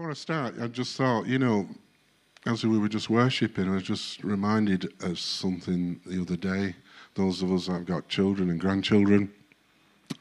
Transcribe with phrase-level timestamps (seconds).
[0.00, 1.68] Before I start, I just thought, you know,
[2.46, 6.74] as we were just worshipping, I was just reminded of something the other day.
[7.16, 9.30] Those of us that have got children and grandchildren,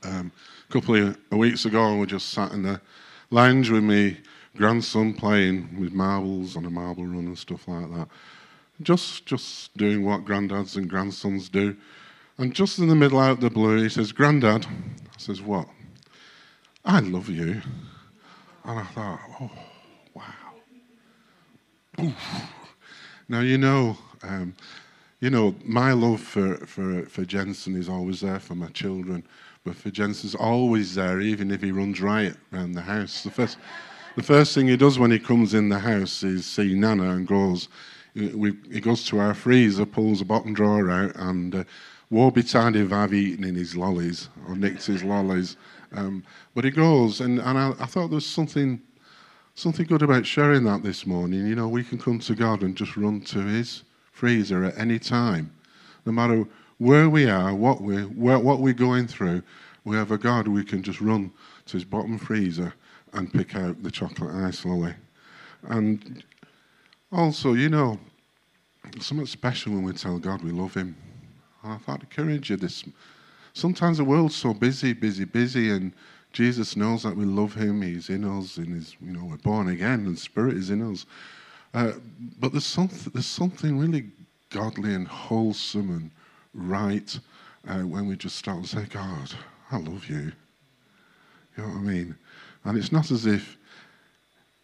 [0.04, 0.34] um,
[0.68, 2.82] a couple of weeks ago, we were just sat in the
[3.30, 4.18] lounge with my
[4.58, 8.10] grandson playing with marbles on a marble run and stuff like that.
[8.82, 11.78] Just, just doing what granddads and grandsons do.
[12.38, 15.70] And just in the middle, out of the blue, he says, "Granddad," I says, "What?"
[16.84, 17.62] I love you.
[18.66, 19.50] And I thought, oh.
[22.04, 22.14] Oof.
[23.28, 24.56] Now, you know, um,
[25.20, 29.24] you know, my love for, for, for Jensen is always there for my children,
[29.66, 33.24] but for Jensen's always there, even if he runs riot around the house.
[33.24, 33.58] The first,
[34.16, 37.28] the first thing he does when he comes in the house is see Nana and
[37.28, 37.68] goes,
[38.16, 41.64] we, he goes to our freezer, pulls a bottom drawer out, and uh,
[42.10, 45.58] woe betide if I've eaten in his lollies or nicked his lollies.
[45.92, 46.24] Um,
[46.56, 48.82] but he goes, and, and I, I thought there was something,
[49.60, 51.46] something good about sharing that this morning.
[51.46, 54.98] You know, we can come to God and just run to His freezer at any
[54.98, 55.54] time,
[56.06, 56.46] no matter
[56.78, 59.44] where we are, what we're, where, what we're going through.
[59.84, 61.32] We have a God we can just run
[61.66, 62.74] to His bottom freezer
[63.12, 64.94] and pick out the chocolate ice lolly.
[65.64, 66.24] And
[67.12, 68.00] also, you know,
[69.02, 70.96] something special when we tell God we love Him.
[71.66, 72.86] I thought encourage you this
[73.52, 75.92] sometimes the world's so busy, busy, busy, and
[76.32, 77.82] Jesus knows that we love Him.
[77.82, 81.06] He's in us, and His, you know, we're born again, and Spirit is in us.
[81.74, 81.94] Uh,
[82.40, 84.10] but there's something, there's something really
[84.50, 86.12] godly and wholesome and
[86.54, 87.20] right
[87.68, 89.32] uh, when we just start to say, God,
[89.72, 90.32] I love you.
[91.58, 92.16] You know what I mean?
[92.64, 93.58] And it's not as if,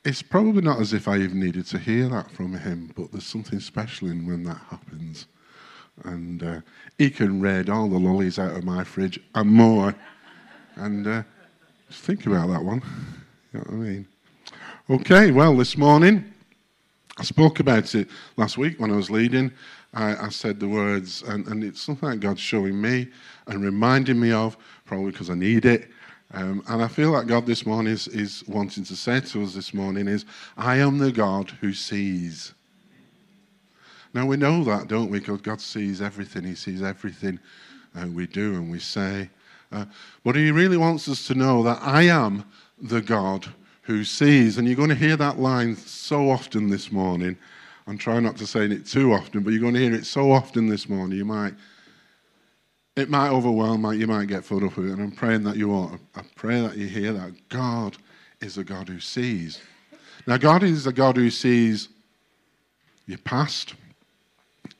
[0.04, 3.26] it's probably not as if I even needed to hear that from him, but there's
[3.26, 5.28] something special in when that happens
[6.04, 6.62] and uh,
[6.98, 9.96] he can raid all the lollies out of my fridge and more.
[10.76, 11.24] And uh,
[11.96, 12.82] think about that one.
[13.54, 14.08] You know what I mean?
[14.90, 16.32] Okay, well, this morning,
[17.18, 19.52] I spoke about it last week when I was leading.
[19.94, 23.08] I, I said the words, and, and, it's something that God's showing me
[23.47, 25.90] and reminding me of, probably because I need it.
[26.34, 29.56] Um, and I feel like God this morning is, is wanting to say to us
[29.56, 30.25] this morning is,
[30.58, 32.53] I am the God who sees.
[34.14, 35.19] Now we know that, don't we?
[35.19, 36.44] Because God sees everything.
[36.44, 37.40] He sees everything
[37.96, 39.30] uh, we do and we say.
[39.75, 39.86] Uh,
[40.24, 42.46] but He really wants us to know that I am
[42.81, 43.47] the God
[43.81, 44.58] who sees.
[44.58, 47.38] And you're going to hear that line so often this morning.
[47.88, 50.31] I'm trying not to say it too often, but you're going to hear it so
[50.31, 51.18] often this morning.
[51.18, 51.53] You might,
[52.96, 54.94] it might overwhelm, you might get fed up with it.
[54.94, 56.02] And I'm praying that you won't.
[56.16, 57.97] I pray that you hear that God
[58.42, 59.62] is a God who sees.
[60.25, 61.90] Now, God is a God who sees
[63.06, 63.75] your past,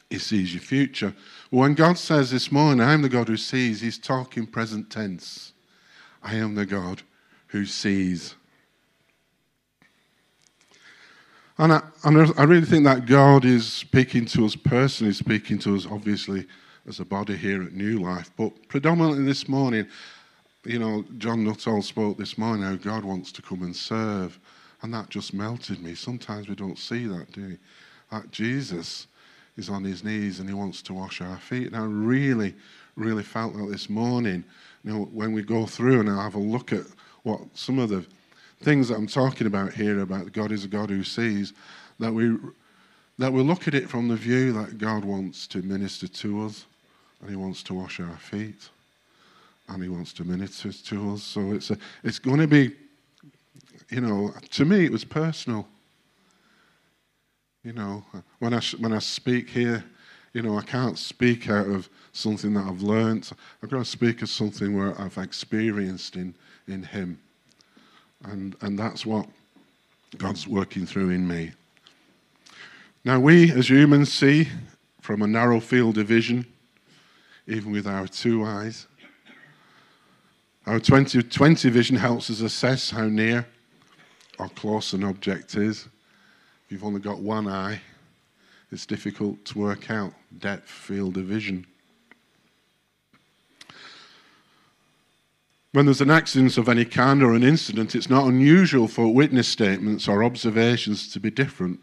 [0.09, 1.13] he sees your future.
[1.55, 5.53] When God says this morning, I am the God who sees, He's talking present tense.
[6.21, 7.01] I am the God
[7.47, 8.35] who sees.
[11.57, 15.77] And I, and I really think that God is speaking to us personally, speaking to
[15.77, 16.45] us obviously
[16.89, 19.88] as a body here at New Life, but predominantly this morning,
[20.65, 24.38] you know, John Nuttall spoke this morning how God wants to come and serve,
[24.81, 25.95] and that just melted me.
[25.95, 27.57] Sometimes we don't see that, do we?
[28.11, 29.07] That Jesus
[29.57, 31.67] is on his knees and he wants to wash our feet.
[31.67, 32.53] And I really,
[32.95, 34.43] really felt that this morning,
[34.83, 36.85] you know, when we go through and I have a look at
[37.23, 38.05] what some of the
[38.61, 41.53] things that I'm talking about here about God is a God who sees,
[41.99, 42.38] that we
[43.17, 46.65] that we look at it from the view that God wants to minister to us
[47.21, 48.69] and he wants to wash our feet
[49.69, 51.23] and he wants to minister to us.
[51.23, 52.71] So it's a, it's going to be,
[53.89, 55.65] you know, to me it was personal.
[57.65, 58.05] You know,
[58.37, 59.83] when I, when I speak here,
[60.33, 63.31] you know, I can't speak out of something that I've learned.
[63.63, 66.35] I've got to speak of something where I've experienced in,
[66.67, 67.19] in Him.
[68.23, 69.27] And, and that's what
[70.19, 71.53] God's working through in me.
[73.03, 74.47] Now, we as humans see
[75.01, 76.45] from a narrow field of vision,
[77.47, 78.85] even with our two eyes.
[80.67, 83.47] Our 20 20 vision helps us assess how near
[84.37, 85.87] or close an object is.
[86.65, 87.79] If you've only got one eye,
[88.71, 91.67] it's difficult to work out depth, field of vision.
[95.73, 99.47] When there's an accident of any kind or an incident, it's not unusual for witness
[99.47, 101.79] statements or observations to be different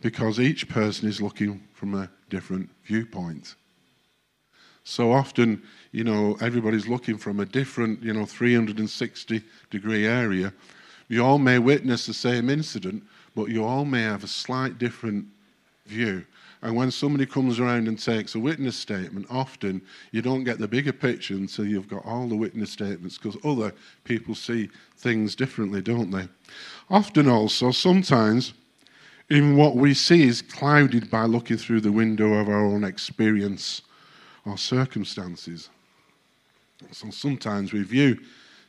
[0.00, 3.54] because each person is looking from a different viewpoint.
[4.84, 10.54] So often, you know, everybody's looking from a different, you know, 360 degree area.
[11.08, 15.26] You all may witness the same incident, but you all may have a slight different
[15.86, 16.24] view.
[16.62, 19.82] And when somebody comes around and takes a witness statement, often
[20.12, 23.72] you don't get the bigger picture until you've got all the witness statements because other
[24.04, 26.28] people see things differently, don't they?
[26.88, 28.52] Often, also, sometimes,
[29.28, 33.82] even what we see is clouded by looking through the window of our own experience
[34.46, 35.68] or circumstances.
[36.92, 38.18] So sometimes we view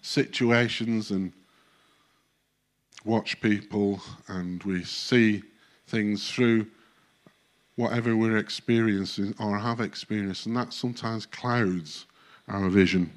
[0.02, 1.32] situations and
[3.06, 5.44] watch people and we see
[5.88, 6.68] things through
[7.76, 12.06] whatever we're experiencing or have experienced, and that sometimes clouds
[12.48, 13.12] our vision.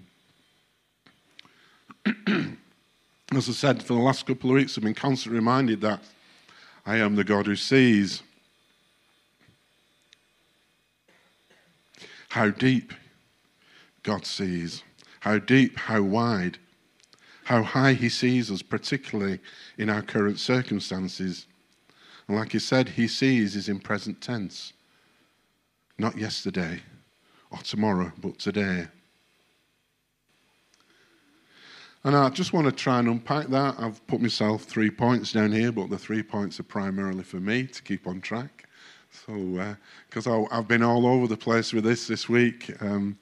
[2.27, 6.01] As I said, for the last couple of weeks, I've been constantly reminded that
[6.87, 8.23] I am the God who sees.
[12.29, 12.93] How deep
[14.03, 14.83] God sees,
[15.21, 16.59] how deep, how wide,
[17.47, 19.39] how high He sees us, particularly
[19.79, 21.47] in our current circumstances.
[22.27, 24.73] And like he said, he sees is in present tense.
[25.97, 26.81] Not yesterday
[27.53, 28.89] or tomorrow, but today.
[32.03, 33.77] And I just want to try and unpack that.
[33.79, 37.69] I've put myself three points down here, but the three points are primarily for me
[37.69, 38.69] to keep on track.
[39.25, 39.77] So,
[40.11, 43.17] because uh, I've been all over the place with this this week, um,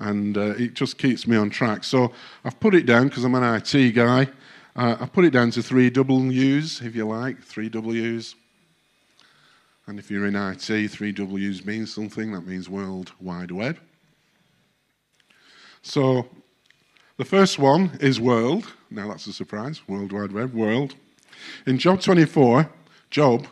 [0.00, 1.84] and uh, it just keeps me on track.
[1.84, 2.12] So,
[2.44, 4.28] I've put it down because I'm an IT guy.
[4.76, 8.36] Uh, I've put it down to three W's, if you like, three W's.
[9.88, 12.32] And if you're in IT, three W's means something.
[12.32, 13.78] That means World Wide Web.
[15.82, 16.28] So
[17.16, 18.72] the first one is world.
[18.90, 19.80] Now that's a surprise.
[19.88, 20.94] World Wide Web, world.
[21.66, 22.70] In Job 24,
[23.10, 23.46] Job,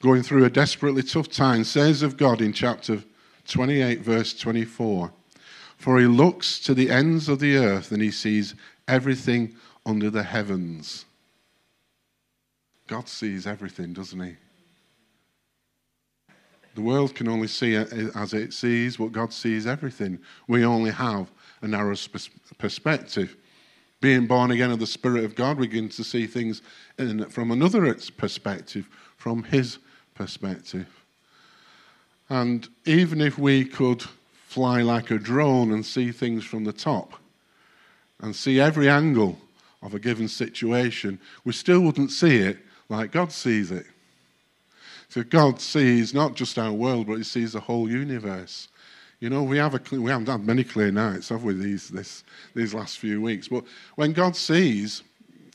[0.00, 3.04] going through a desperately tough time, says of God in chapter
[3.46, 5.12] 28, verse 24,
[5.78, 8.54] For he looks to the ends of the earth and he sees
[8.88, 9.54] everything
[9.86, 11.06] under the heavens.
[12.88, 14.36] God sees everything, doesn't he?
[16.74, 20.18] The world can only see it as it sees, but God sees everything.
[20.48, 21.30] We only have
[21.62, 21.96] a narrow
[22.58, 23.36] perspective.
[24.00, 26.62] Being born again of the Spirit of God, we begin to see things
[26.98, 29.78] in, from another perspective, from His
[30.14, 30.86] perspective.
[32.28, 34.04] And even if we could
[34.48, 37.12] fly like a drone and see things from the top
[38.22, 39.38] and see every angle
[39.82, 42.56] of a given situation, we still wouldn't see it
[42.88, 43.84] like God sees it.
[45.10, 48.68] So God sees not just our world, but He sees the whole universe.
[49.20, 52.24] You know, we, have a, we haven't had many clear nights, have we, these, this,
[52.54, 53.48] these last few weeks?
[53.48, 53.64] But
[53.96, 55.02] when God sees,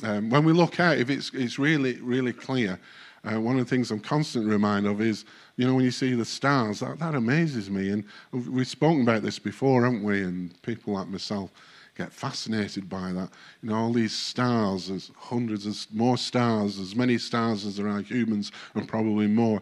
[0.03, 2.79] um, when we look out, if it's, it's really, really clear,
[3.23, 5.23] uh, one of the things I'm constantly reminded of is,
[5.55, 7.89] you know, when you see the stars, that, that amazes me.
[7.89, 10.23] And we've spoken about this before, haven't we?
[10.23, 11.51] And people like myself
[11.95, 13.29] get fascinated by that.
[13.61, 17.87] You know, all these stars, there's hundreds of more stars, as many stars as there
[17.87, 19.61] are humans, and probably more.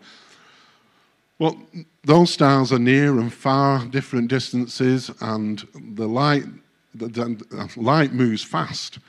[1.37, 1.61] Well,
[2.03, 6.45] those stars are near and far different distances, and the light,
[6.95, 8.99] the, the light moves fast.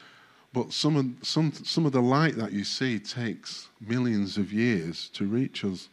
[0.53, 5.09] But some of, some, some of the light that you see takes millions of years
[5.15, 5.89] to reach us.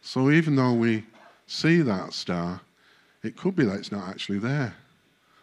[0.00, 1.04] So even though we
[1.46, 2.60] see that star,
[3.22, 4.74] it could be that it's not actually there.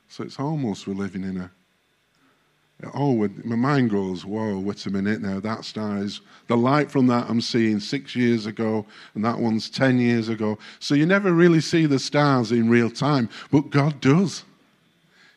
[0.07, 1.51] So it's almost we're living in a.
[2.94, 5.39] Oh, my mind goes, whoa, wait a minute now.
[5.39, 9.69] That star is the light from that I'm seeing six years ago, and that one's
[9.69, 10.57] 10 years ago.
[10.79, 14.44] So you never really see the stars in real time, but God does.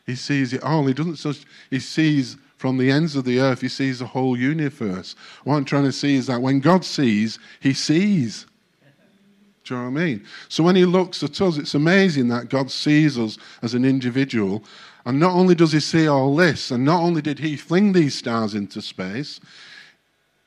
[0.05, 0.85] He sees it all.
[0.85, 4.37] He doesn't just, he sees from the ends of the earth, he sees the whole
[4.37, 5.15] universe.
[5.45, 8.45] What I'm trying to see is that when God sees, he sees.
[9.63, 10.25] Do you know what I mean?
[10.49, 14.61] So when he looks at us, it's amazing that God sees us as an individual.
[15.05, 18.15] And not only does he see all this, and not only did he fling these
[18.15, 19.39] stars into space,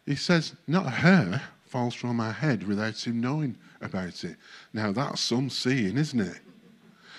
[0.05, 4.37] he says, not hair falls from my head without him knowing about it.
[4.75, 6.41] Now that's some seeing, isn't it?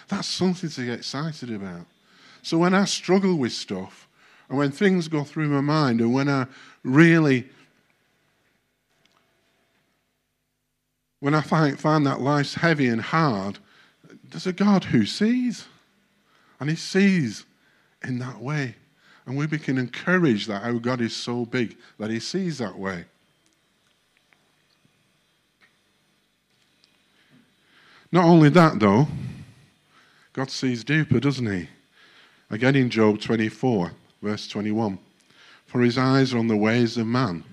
[0.07, 1.87] That's something to get excited about.
[2.43, 4.07] So when I struggle with stuff,
[4.53, 6.45] and when things go through my mind, and when I
[6.83, 7.49] really
[11.21, 13.57] when I find, find that life's heavy and hard,
[14.29, 15.65] there's a God who sees.
[16.59, 17.45] And He sees
[18.03, 18.75] in that way.
[19.25, 23.05] And we can encourage that our God is so big that He sees that way.
[28.11, 29.07] Not only that, though,
[30.31, 31.69] God sees deeper, doesn't He?
[32.51, 33.93] Again in Job 24,
[34.23, 34.97] verse 21.
[35.65, 37.43] For His eyes are on the ways of man,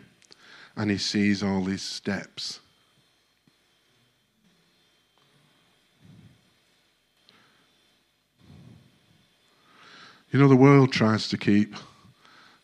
[0.76, 2.60] and He sees all his steps.
[10.30, 11.74] You know, the world tries to keep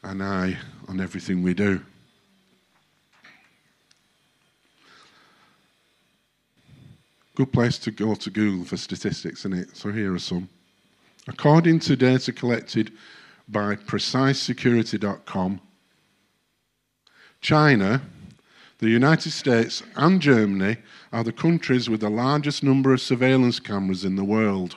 [0.04, 1.80] an eye on everything we do.
[7.34, 9.76] Good place to go to Google for statistics, isn't it?
[9.76, 10.48] So here are some.
[11.26, 12.92] According to data collected
[13.48, 15.60] by precisesecurity.com,
[17.40, 18.02] China,
[18.78, 20.78] the United States, and Germany
[21.12, 24.76] are the countries with the largest number of surveillance cameras in the world.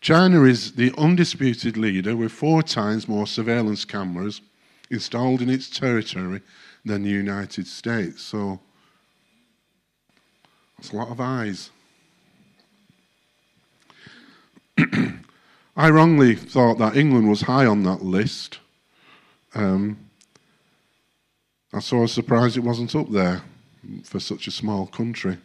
[0.00, 4.42] China is the undisputed leader with four times more surveillance cameras
[4.90, 6.42] installed in its territory
[6.84, 8.22] than the United States.
[8.22, 8.60] So
[10.76, 11.70] that's a lot of eyes.
[15.76, 18.60] I wrongly thought that England was high on that list.
[19.54, 19.98] Um,
[21.72, 23.42] I saw a surprise it wasn't up there
[24.04, 25.36] for such a small country.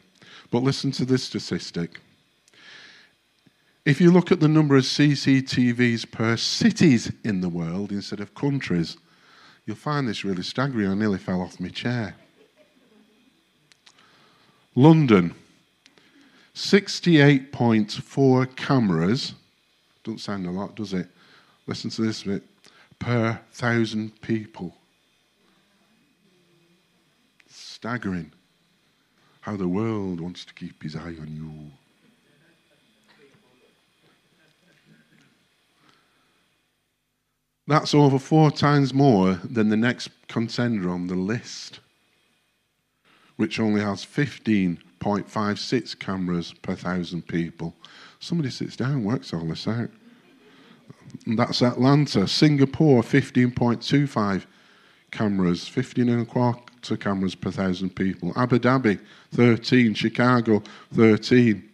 [0.52, 2.00] But listen to this statistic.
[3.86, 8.36] If you look at the number of CCTVs per cities in the world instead of
[8.36, 8.98] countries,
[9.66, 10.92] you'll find this really staggering.
[10.92, 12.14] I nearly fell off my chair.
[14.76, 15.34] London,
[16.54, 19.34] 68.4 cameras.
[20.10, 21.08] Doesn't sound a lot, does it?
[21.68, 22.42] Listen to this bit.
[22.98, 24.74] Per thousand people.
[27.48, 28.32] Staggering
[29.42, 31.72] how the world wants to keep his eye on you.
[37.68, 41.82] That's over four times more than the next contender on the list,
[43.36, 47.76] which only has 15.56 cameras per thousand people.
[48.20, 49.92] Somebody sits down, works all this out.
[51.26, 52.28] And that's Atlanta.
[52.28, 54.46] Singapore, 15.25
[55.12, 58.34] cameras, 15 and a quarter cameras per thousand people.
[58.36, 59.00] Abu Dhabi,
[59.34, 59.94] 13.
[59.94, 61.70] Chicago, 13.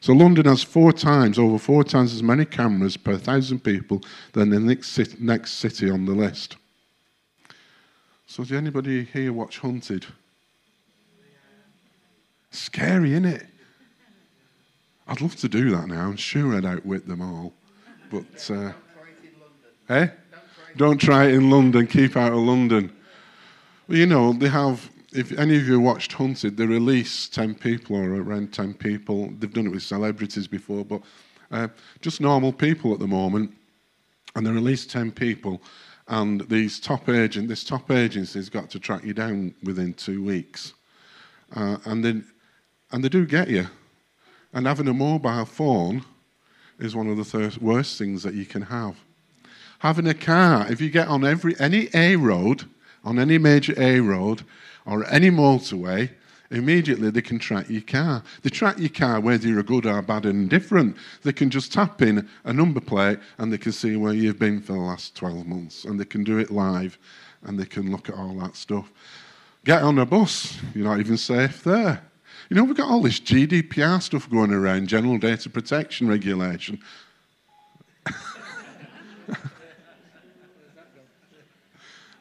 [0.00, 4.50] So London has four times, over four times as many cameras per thousand people than
[4.50, 6.56] the next city, next city on the list.
[8.26, 10.06] So did anybody here watch Hunted?
[12.50, 13.46] Scary, isn't it?
[15.08, 16.06] I'd love to do that now.
[16.06, 17.52] I'm sure I'd outwit them all.
[18.10, 18.72] But, uh,
[19.88, 20.08] eh?
[20.76, 21.86] Don't try it in London.
[21.86, 22.92] Keep out of London.
[23.88, 27.96] Well, you know, they have if any of you watched Hunted, they release 10 people
[27.96, 29.30] or around 10 people.
[29.38, 31.00] They've done it with celebrities before, but
[31.50, 31.68] uh,
[32.02, 33.52] just normal people at the moment.
[34.34, 35.62] And they release 10 people,
[36.08, 40.74] and these top agent, this top agency's got to track you down within two weeks.
[41.54, 42.26] Uh, and, then,
[42.92, 43.66] and they do get you.
[44.52, 46.04] And having a mobile phone
[46.78, 48.96] is one of the th- worst things that you can have.
[49.80, 52.64] Having a car, if you get on every any A road,
[53.04, 54.42] on any major A road,
[54.84, 56.10] or any motorway,
[56.50, 58.22] immediately they can track your car.
[58.42, 60.96] They track your car whether you're good or bad and indifferent.
[61.22, 64.60] They can just tap in a number plate and they can see where you've been
[64.60, 65.84] for the last 12 months.
[65.84, 66.98] And they can do it live
[67.42, 68.90] and they can look at all that stuff.
[69.64, 72.02] Get on a bus, you're not even safe there.
[72.48, 76.78] You know, we've got all this GDPR stuff going around, General Data Protection Regulation.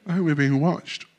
[0.08, 1.06] oh, we're being watched.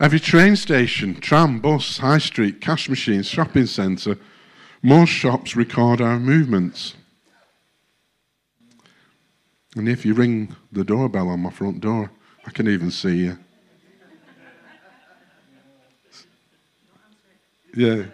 [0.00, 4.18] Every train station, tram, bus, high street, cash machine, shopping centre,
[4.82, 6.94] most shops record our movements.
[9.74, 12.12] And if you ring the doorbell on my front door,
[12.46, 13.38] I can even see you.
[17.76, 18.04] Yeah.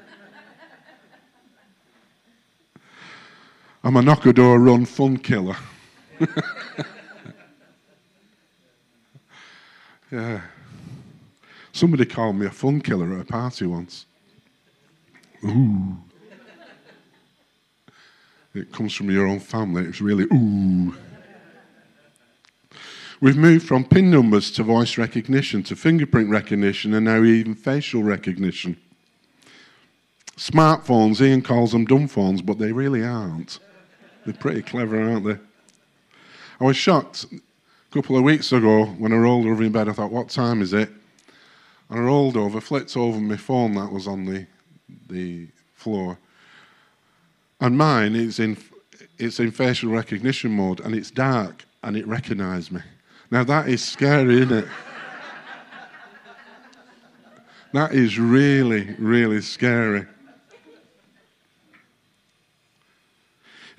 [3.84, 5.56] I'm a knock a door run fun killer.
[10.10, 10.40] yeah.
[11.72, 14.06] Somebody called me a fun killer at a party once.
[15.44, 15.96] Ooh.
[18.54, 19.84] It comes from your own family.
[19.84, 20.94] It's really ooh.
[23.20, 28.02] We've moved from PIN numbers to voice recognition to fingerprint recognition and now even facial
[28.02, 28.78] recognition.
[30.40, 33.58] Smartphones, Ian calls them dumb phones, but they really aren't.
[34.24, 35.36] They're pretty clever, aren't they?
[36.58, 39.86] I was shocked a couple of weeks ago when I rolled over in bed.
[39.86, 40.88] I thought, what time is it?
[41.90, 44.46] And I rolled over, flipped over my phone that was on the,
[45.10, 46.16] the floor.
[47.60, 48.56] And mine is in,
[49.18, 52.80] it's in facial recognition mode and it's dark and it recognized me.
[53.30, 54.68] Now that is scary, isn't it?
[57.74, 60.06] that is really, really scary.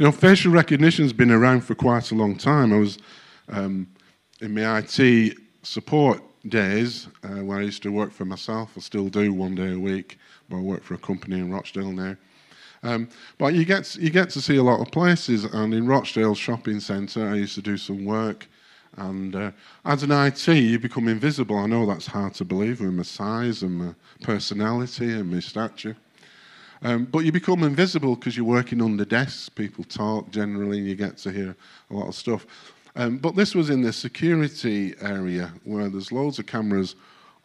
[0.01, 2.73] You know, facial recognition has been around for quite a long time.
[2.73, 2.97] I was
[3.49, 3.85] um,
[4.39, 8.71] in my IT support days uh, where I used to work for myself.
[8.75, 10.17] I still do one day a week,
[10.49, 12.15] but I work for a company in Rochdale now.
[12.81, 16.33] Um, but you get you get to see a lot of places, and in Rochdale
[16.33, 18.47] shopping centre, I used to do some work,
[18.97, 19.51] And uh,
[19.85, 21.59] as an IT, you become invisible.
[21.59, 25.95] I know that's hard to believe with my size and my personality and my stature.
[26.83, 29.49] Um, but you become invisible because you're working under desks.
[29.49, 31.55] People talk generally, and you get to hear
[31.89, 32.45] a lot of stuff.
[32.95, 36.95] Um, but this was in the security area where there's loads of cameras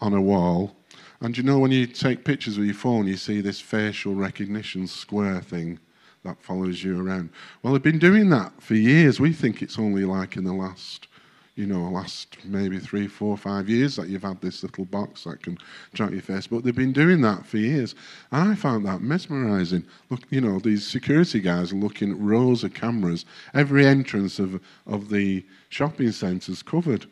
[0.00, 0.74] on a wall.
[1.20, 4.86] And you know, when you take pictures with your phone, you see this facial recognition
[4.86, 5.78] square thing
[6.24, 7.30] that follows you around.
[7.62, 9.20] Well, they've been doing that for years.
[9.20, 11.08] We think it's only like in the last
[11.56, 15.42] you know, last maybe three, four, five years that you've had this little box that
[15.42, 15.56] can
[15.94, 16.46] track your face.
[16.46, 17.94] But they've been doing that for years.
[18.30, 19.84] And I found that mesmerizing.
[20.10, 23.24] Look, you know, these security guys are looking at rows of cameras.
[23.54, 27.06] Every entrance of, of the shopping centres covered.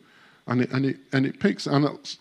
[0.45, 2.19] And it, and, it, and it picks, and it's,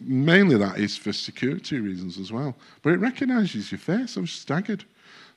[0.00, 2.56] mainly that is for security reasons as well.
[2.80, 4.16] But it recognises your face.
[4.16, 4.84] I was staggered.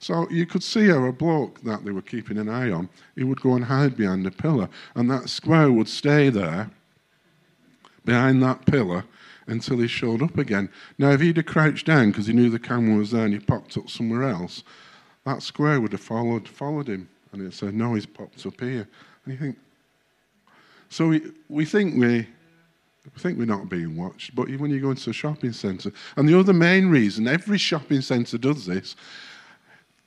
[0.02, 3.24] So you could see how a bloke that they were keeping an eye on, he
[3.24, 6.72] would go and hide behind a pillar, and that square would stay there
[8.04, 9.04] behind that pillar
[9.46, 10.70] until he showed up again.
[10.98, 13.40] Now, if he'd have crouched down because he knew the camera was there and he
[13.40, 14.64] popped up somewhere else,
[15.24, 18.88] that square would have followed followed him, and it said, "No, he's popped up here."
[19.26, 19.58] And you think,
[20.90, 22.28] so we we think we.
[23.04, 26.30] We think we're not being watched, but when you go into a shopping centre, and
[26.30, 28.96] the other main reason every shopping centre does this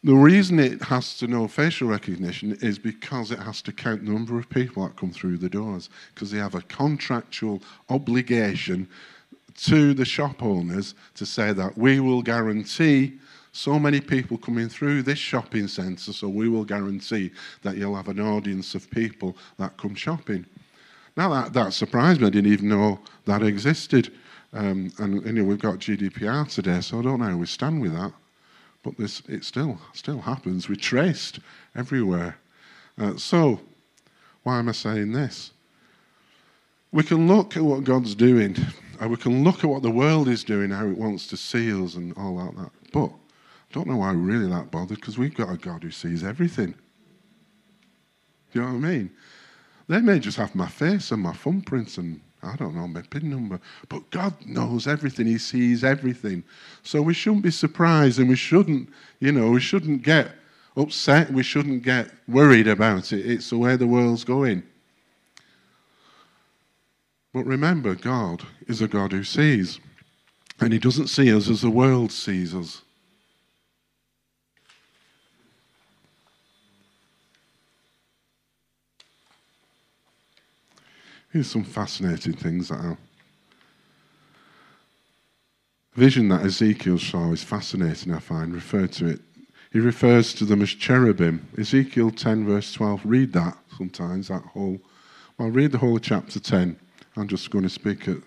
[0.05, 4.13] the reason it has to know facial recognition is because it has to count the
[4.13, 8.87] number of people that come through the doors, because they have a contractual obligation
[9.57, 13.15] to the shop owners to say that we will guarantee
[13.53, 17.31] so many people coming through this shopping centre, so we will guarantee
[17.63, 20.45] that you'll have an audience of people that come shopping.
[21.17, 22.27] Now, that, that surprised me.
[22.27, 24.13] I didn't even know that existed.
[24.53, 27.81] Um, and you know, we've got GDPR today, so I don't know how we stand
[27.81, 28.13] with that.
[28.85, 30.69] But this, it still, still happens.
[30.69, 31.41] We're traced
[31.75, 32.37] everywhere.
[32.99, 33.61] Uh, so,
[34.45, 35.53] why am I saying this?
[36.93, 38.57] We can look at what God's doing,
[39.01, 41.73] and we can look at what the world is doing, how it wants to see
[41.73, 42.57] us, and all that.
[42.57, 42.71] that.
[42.93, 45.91] But I don't know why we're really that bothered because we've got a God who
[45.91, 46.75] sees everything.
[48.53, 49.11] Do you know what I mean?
[49.89, 53.31] They may just have my face and my thumbprints and I don't know my PIN
[53.31, 53.61] number.
[53.89, 55.27] But God knows everything.
[55.27, 56.45] He sees everything.
[56.83, 58.89] So we shouldn't be surprised and we shouldn't,
[59.21, 60.33] you know, we shouldn't get
[60.77, 61.33] upset.
[61.33, 63.27] We shouldn't get worried about it.
[63.27, 64.63] It's the way the world's going.
[67.33, 69.81] But remember, God is a God who sees.
[70.61, 72.83] And He doesn't see us as the world sees us.
[81.35, 82.97] Here's some fascinating things that are.
[85.95, 89.21] Vision that Ezekiel saw is fascinating, I find, referred to it.
[89.73, 91.49] He refers to them as cherubim.
[91.59, 93.01] Ezekiel 10, verse 12.
[93.05, 94.79] Read that sometimes, that whole.
[95.37, 96.79] Well, read the whole of chapter 10.
[97.17, 98.19] I'm just going to speak at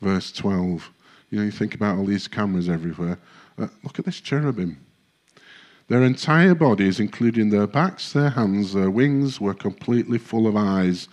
[0.00, 0.90] verse 12.
[1.30, 3.16] You know, you think about all these cameras everywhere.
[3.56, 4.84] Uh, look at this cherubim.
[5.86, 11.06] Their entire bodies, including their backs, their hands, their wings, were completely full of eyes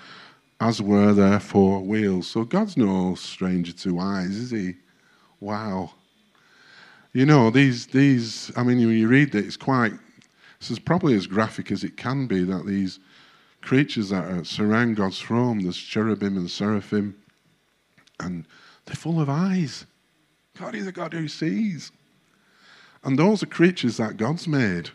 [0.64, 2.28] as were their four wheels.
[2.28, 4.76] So God's no stranger to eyes, is he?
[5.42, 5.92] Wow.
[7.12, 9.92] You know, these, these I mean, when you read it, it's quite,
[10.60, 13.00] this is probably as graphic as it can be that these
[13.62, 17.16] creatures that are, surround God's throne, there's cherubim and seraphim,
[18.22, 18.46] and
[18.86, 19.86] they're full of eyes.
[20.58, 21.92] God is a God who sees.
[23.04, 24.92] And those are creatures that God's made.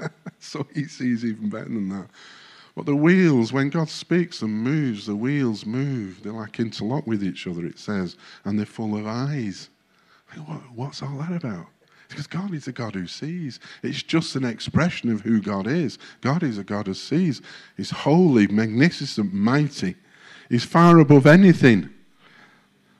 [0.40, 2.08] so he sees even better than that.
[2.78, 6.22] But the wheels, when God speaks and moves, the wheels move.
[6.22, 9.68] They're like interlock with each other, it says, and they're full of eyes.
[10.76, 11.66] What's all that about?
[12.08, 13.58] Because God is a God who sees.
[13.82, 15.98] It's just an expression of who God is.
[16.20, 17.42] God is a God who sees.
[17.76, 19.96] He's holy, magnificent, mighty.
[20.48, 21.90] He's far above anything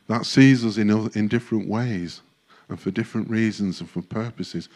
[0.08, 2.20] that sees us in, in different ways
[2.68, 4.68] and for different reasons and for purposes.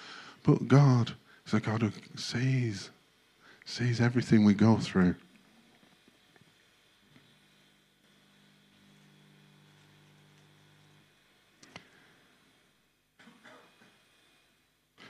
[0.44, 1.12] But God
[1.44, 2.90] is a God who sees
[3.64, 5.14] sees everything we go through.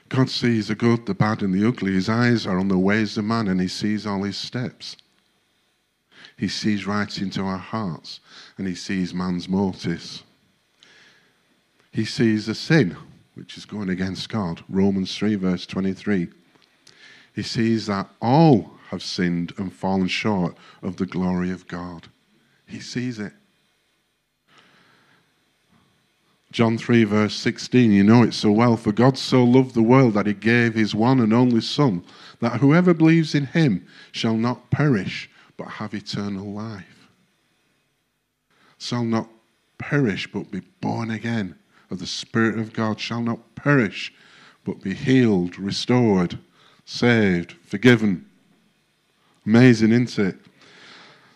[0.09, 1.95] God sees the good, the bad, and the ugly.
[1.95, 4.97] His eyes are on the ways of man, and he sees all his steps.
[6.37, 8.21] He sees right into our hearts,
[8.59, 10.23] and he sees man's motives.
[11.93, 12.95] He sees the sin,
[13.35, 14.63] which is going against God.
[14.69, 16.29] Romans 3, verse 23
[17.35, 22.09] he sees that all have sinned and fallen short of the glory of God.
[22.67, 23.33] He sees it.
[26.51, 28.77] John 3, verse 16, you know it so well.
[28.77, 32.05] For God so loved the world that he gave his one and only Son,
[32.41, 37.09] that whoever believes in him shall not perish, but have eternal life.
[38.77, 39.31] Shall not
[39.79, 41.55] perish, but be born again
[41.91, 44.13] of the Spirit of God, shall not perish,
[44.65, 46.39] but be healed, restored,
[46.85, 48.27] saved, forgiven.
[49.47, 50.37] Amazing, isn't it?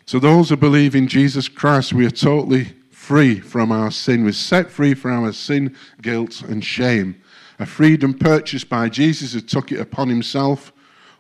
[0.05, 4.25] So, those who believe in Jesus Christ, we are totally free from our sin.
[4.25, 7.21] We're set free from our sin, guilt, and shame.
[7.59, 10.73] A freedom purchased by Jesus who took it upon himself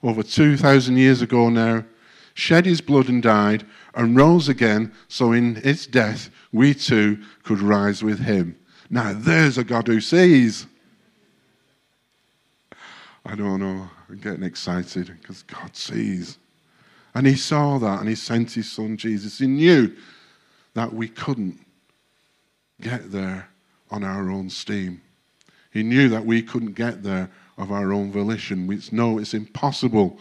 [0.03, 1.85] over 2,000 years ago now,
[2.35, 7.61] shed his blood and died, and rose again, so in his death we too could
[7.61, 8.57] rise with him.
[8.91, 10.67] Now, there's a God who sees.
[13.25, 13.91] I don't know.
[14.09, 16.39] I'm getting excited because God sees.
[17.15, 19.39] And he saw that and he sent his son Jesus.
[19.39, 19.95] He knew
[20.75, 21.59] that we couldn't
[22.81, 23.49] get there
[23.91, 25.01] on our own steam.
[25.71, 28.67] He knew that we couldn't get there of our own volition.
[28.67, 30.19] We know it's impossible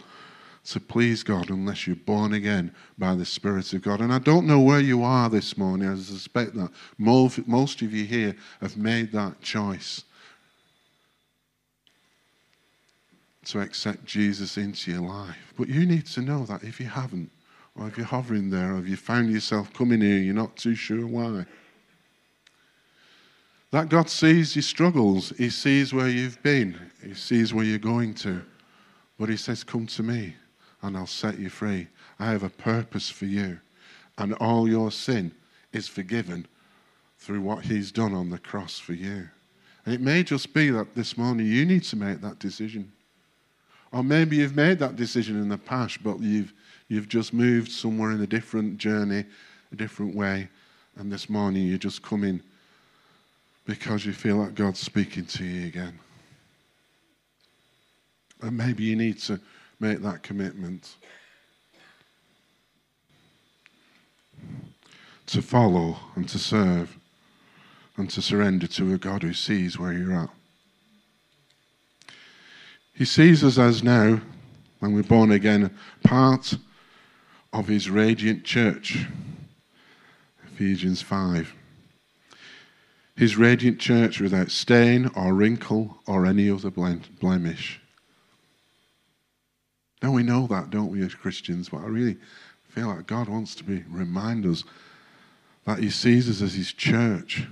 [0.64, 4.00] to please God unless you're born again by the Spirit of God.
[4.00, 5.88] And I don't know where you are this morning.
[5.88, 10.04] I suspect that most of you here have made that choice
[13.46, 15.54] to accept Jesus into your life.
[15.56, 17.30] But you need to know that if you haven't,
[17.78, 20.74] or if you're hovering there, or if you found yourself coming here, you're not too
[20.74, 21.44] sure why.
[23.70, 25.30] That God sees your struggles.
[25.36, 26.78] He sees where you've been.
[27.04, 28.42] He sees where you're going to.
[29.18, 30.34] But He says, Come to me
[30.82, 31.88] and I'll set you free.
[32.18, 33.58] I have a purpose for you.
[34.18, 35.32] And all your sin
[35.72, 36.46] is forgiven
[37.18, 39.28] through what He's done on the cross for you.
[39.84, 42.92] And it may just be that this morning you need to make that decision.
[43.96, 46.52] Or maybe you've made that decision in the past, but you've,
[46.88, 49.24] you've just moved somewhere in a different journey,
[49.72, 50.48] a different way,
[50.96, 52.42] and this morning you're just coming
[53.64, 55.98] because you feel like God's speaking to you again.
[58.42, 59.40] And maybe you need to
[59.80, 60.96] make that commitment
[65.24, 66.98] to follow and to serve
[67.96, 70.30] and to surrender to a God who sees where you're at.
[72.96, 74.22] He sees us as now,
[74.78, 76.54] when we're born again, part
[77.52, 79.06] of his radiant church.
[80.46, 81.54] Ephesians 5.
[83.14, 87.80] His radiant church without stain or wrinkle or any other blemish.
[90.02, 91.68] Now we know that, don't we, as Christians?
[91.68, 92.16] But I really
[92.70, 94.64] feel like God wants to be remind us
[95.66, 97.46] that He sees us as His church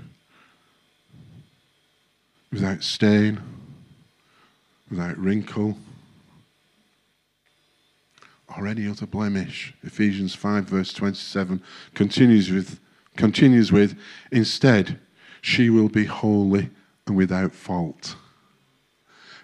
[2.51, 3.41] without stain,
[4.95, 5.77] without wrinkle,
[8.57, 9.75] or any other blemish.
[9.83, 11.61] Ephesians 5, verse 27
[11.95, 12.79] continues with,
[13.17, 13.99] continues with
[14.31, 15.01] Instead,
[15.41, 16.71] she will be holy
[17.09, 18.15] and without fault.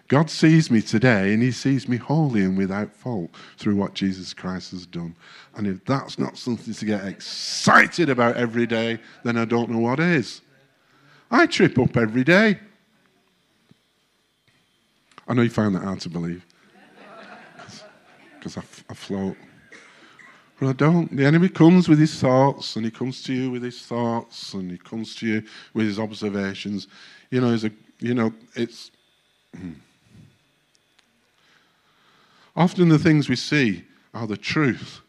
[0.06, 4.32] God sees me today and He sees me holy and without fault through what Jesus
[4.32, 5.16] Christ has done.
[5.56, 9.78] And if that's not something to get excited about every day, then I don't know
[9.78, 10.42] what is.
[11.28, 12.60] I trip up every day.
[15.28, 16.44] I know you find that hard to believe
[18.40, 19.36] because I, I float.
[20.58, 21.14] But I don't.
[21.14, 24.70] The enemy comes with his thoughts, and he comes to you with his thoughts, and
[24.70, 25.42] he comes to you
[25.74, 26.88] with his observations.
[27.30, 28.90] You know, a, you know, it's.
[29.56, 29.72] Hmm.
[32.56, 35.00] Often the things we see are the truth.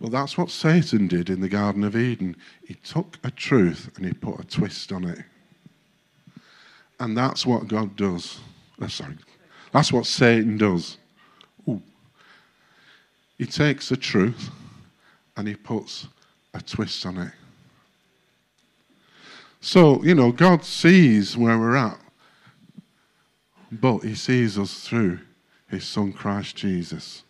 [0.00, 2.36] Well, that's what Satan did in the Garden of Eden.
[2.66, 5.18] He took a truth and he put a twist on it.
[6.98, 8.40] And that's what God does.
[8.80, 9.14] Oh, sorry.
[9.72, 10.98] That's what Satan does.
[11.68, 11.82] Ooh.
[13.38, 14.50] He takes the truth
[15.36, 16.06] and he puts
[16.54, 17.32] a twist on it.
[19.60, 21.98] So, you know, God sees where we're at,
[23.70, 25.20] but he sees us through
[25.68, 27.22] his son Christ Jesus.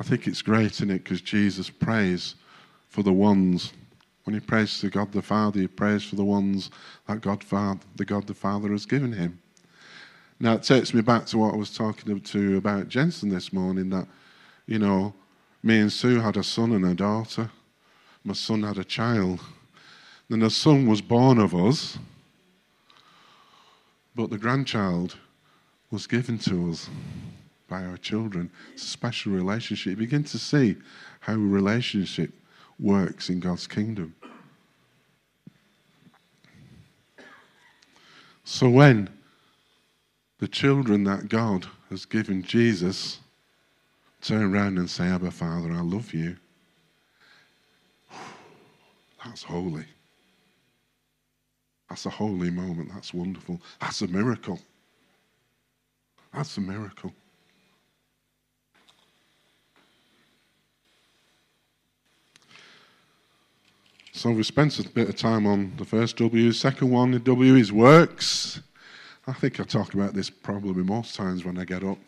[0.00, 1.04] I think it's great, isn't it?
[1.04, 2.34] Because Jesus prays
[2.88, 3.72] for the ones.
[4.24, 6.70] When he prays to God the Father, he prays for the ones
[7.06, 7.44] that God
[7.96, 9.38] the God the Father has given him.
[10.44, 13.88] Now it takes me back to what I was talking to about Jensen this morning.
[13.88, 14.06] That
[14.66, 15.14] you know,
[15.62, 17.50] me and Sue had a son and a daughter.
[18.24, 19.40] My son had a child.
[20.28, 21.98] Then a son was born of us,
[24.14, 25.16] but the grandchild
[25.90, 26.90] was given to us
[27.66, 28.50] by our children.
[28.74, 29.92] It's a special relationship.
[29.92, 30.76] You begin to see
[31.20, 32.34] how relationship
[32.78, 34.14] works in God's kingdom.
[38.44, 39.08] So when
[40.38, 43.20] the children that God has given Jesus
[44.20, 46.36] turn around and say, Abba, Father, I love you.
[49.24, 49.84] That's holy.
[51.88, 52.90] That's a holy moment.
[52.92, 53.60] That's wonderful.
[53.80, 54.58] That's a miracle.
[56.32, 57.12] That's a miracle.
[64.12, 66.50] So we spent a bit of time on the first W.
[66.52, 68.60] Second one, the W is works.
[69.26, 71.98] I think I talk about this probably most times when I get up.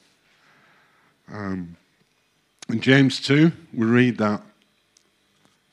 [1.33, 1.77] Um,
[2.69, 4.43] in James 2, we read that,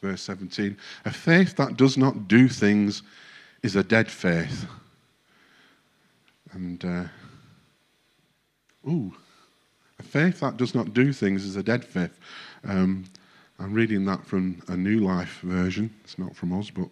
[0.01, 3.03] verse 17 a faith that does not do things
[3.61, 4.65] is a dead faith.
[6.53, 7.05] And, uh,
[8.87, 9.13] ooh,
[9.99, 12.17] a faith that does not do things is a dead faith.
[12.63, 13.05] Um,
[13.59, 15.93] I'm reading that from a New Life version.
[16.03, 16.87] It's not from us, but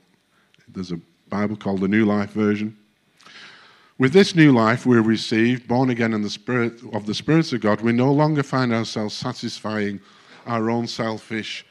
[0.68, 2.78] there's a Bible called the New Life version.
[4.02, 7.62] With this new life we received, born again in the spirit of the spirits of
[7.62, 10.02] God, we no longer find ourselves satisfying
[10.48, 11.64] our own selfish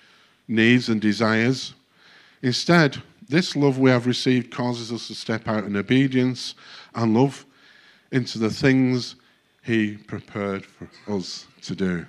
[0.47, 1.75] needs and desires.
[2.41, 6.55] Instead, this love we have received causes us to step out in obedience
[6.95, 7.45] and love
[8.13, 9.17] into the things
[9.65, 12.07] He prepared for us to do.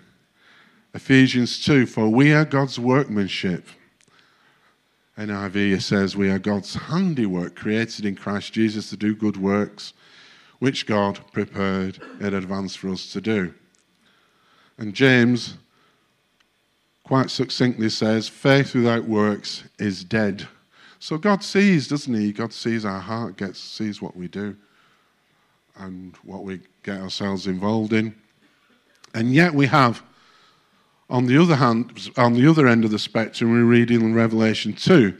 [0.94, 3.66] Ephesians 2 For we are God's workmanship.
[5.18, 9.94] NIV says, We are God's handiwork, created in Christ Jesus to do good works,
[10.62, 13.52] which God prepared in advance for us to do.
[14.78, 15.56] And James
[17.04, 20.48] quite succinctly says, Faith without works is dead.
[21.00, 22.32] So God sees, doesn't He?
[22.32, 24.56] God sees our heart, gets, sees what we do
[25.78, 28.14] and what we get ourselves involved in.
[29.16, 30.04] And yet we have,
[31.10, 34.74] on the other hand, on the other end of the spectrum, we read in Revelation
[34.74, 35.20] 2.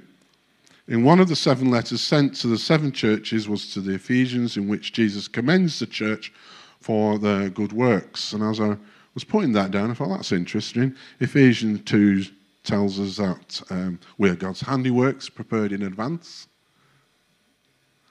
[0.88, 4.58] In one of the seven letters sent to the seven churches was to the Ephesians,
[4.58, 6.34] in which Jesus commends the church
[6.80, 8.34] for their good works.
[8.34, 8.78] And as I
[9.14, 10.96] was putting that down, I thought that's interesting.
[11.20, 12.24] Ephesians 2
[12.64, 16.48] tells us that um, we are God's handiworks prepared in advance,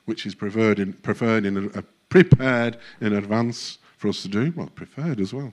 [0.05, 4.53] which is preferred in, preferred in a, prepared in advance for us to do.
[4.57, 5.53] Well, preferred as well.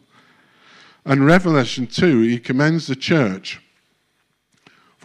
[1.06, 3.62] And Revelation 2, he commends the church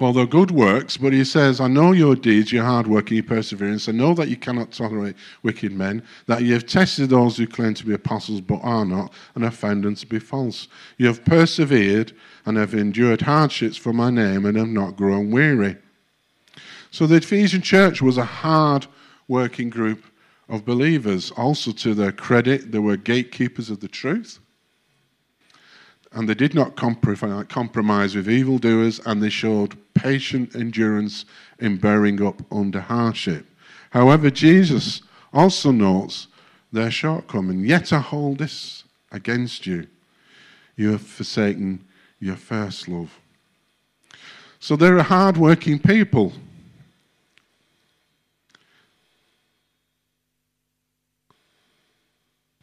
[0.03, 3.19] for their good works, but he says, I know your deeds, your hard work, and
[3.19, 3.89] your perseverance.
[3.89, 7.73] I know that you cannot tolerate wicked men, that you have tested those who claim
[7.75, 10.67] to be apostles but are not, and have found them to be false.
[10.99, 12.13] You have persevered
[12.45, 15.77] and have endured hardships for my name and have not grown weary.
[16.91, 18.89] So the Ephesian church was a hard
[19.29, 20.03] working group
[20.49, 21.31] of believers.
[21.37, 24.41] Also, to their credit, they were gatekeepers of the truth
[26.15, 31.25] and they did not compromise with evildoers, and they showed patient endurance
[31.59, 33.47] in bearing up under hardship.
[33.91, 35.03] However, Jesus
[35.33, 36.29] also notes
[36.73, 37.65] their shortcoming.
[37.65, 39.87] Yet I hold this against you.
[40.77, 41.85] You have forsaken
[42.19, 43.19] your first love.
[44.59, 46.33] So they're a hard working people.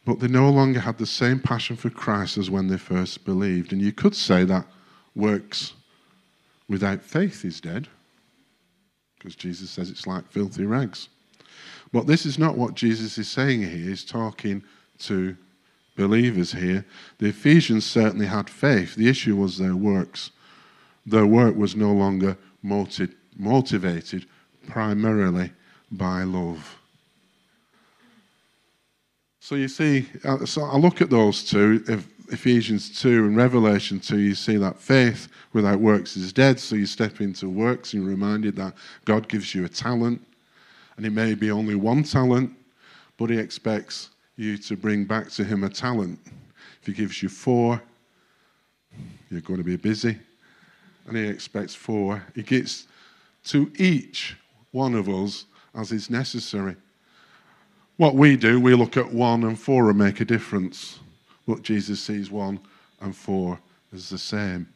[0.04, 3.72] But they no longer had the same passion for Christ as when they first believed.
[3.72, 4.66] And you could say that
[5.14, 5.74] works
[6.70, 7.88] without faith is dead,
[9.18, 11.08] because Jesus says it's like filthy rags.
[11.92, 13.90] But this is not what Jesus is saying here.
[13.90, 14.62] He's talking
[15.00, 15.36] to
[15.96, 16.86] believers here.
[17.18, 18.94] The Ephesians certainly had faith.
[18.94, 20.30] The issue was their works.
[21.04, 24.26] Their work was no longer motivated
[24.68, 25.52] primarily
[25.90, 26.78] by love.
[29.40, 31.82] So you see, uh, so I look at those two,
[32.32, 36.60] Ephesians 2 and Revelation 2, you see that faith without works is dead.
[36.60, 40.24] So you step into works and you're reminded that God gives you a talent,
[40.96, 42.52] and it may be only one talent,
[43.16, 46.18] but He expects you to bring back to Him a talent.
[46.80, 47.82] If He gives you four,
[49.28, 50.18] you're going to be busy,
[51.06, 52.24] and He expects four.
[52.34, 52.86] He gets
[53.46, 54.36] to each
[54.70, 56.76] one of us as is necessary.
[57.96, 61.00] What we do, we look at one and four and make a difference.
[61.50, 62.60] But Jesus sees one
[63.00, 63.58] and four
[63.92, 64.68] as the same.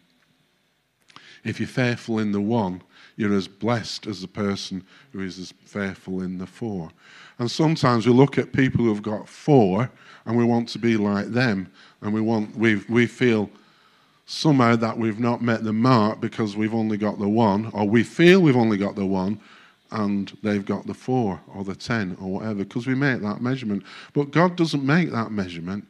[1.44, 2.82] If you're faithful in the one,
[3.14, 6.90] you're as blessed as the person who is as faithful in the four.
[7.38, 9.88] And sometimes we look at people who've got four
[10.26, 13.50] and we want to be like them, and we want we we feel
[14.26, 18.02] somehow that we've not met the mark because we've only got the one, or we
[18.02, 19.38] feel we've only got the one,
[19.92, 23.84] and they've got the four or the ten or whatever, because we make that measurement.
[24.12, 25.87] But God doesn't make that measurement.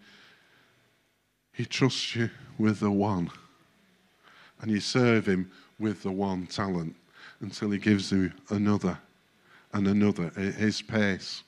[1.55, 3.31] He trusts you with the one.
[4.61, 6.95] And you serve him with the one talent
[7.41, 8.99] until he gives you another
[9.73, 11.43] and another at his pace.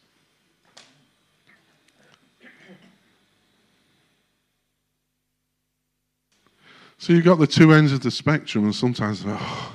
[6.98, 9.72] So you've got the two ends of the spectrum, and sometimes, oh,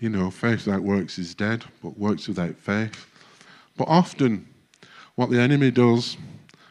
[0.00, 3.06] you know, faith without works is dead, but works without faith.
[3.76, 4.48] But often,
[5.16, 6.16] what the enemy does,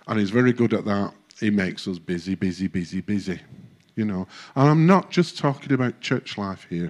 [0.08, 3.40] and he's very good at that, he makes us busy, busy, busy, busy.
[3.96, 6.86] You know, and I'm not just talking about church life here.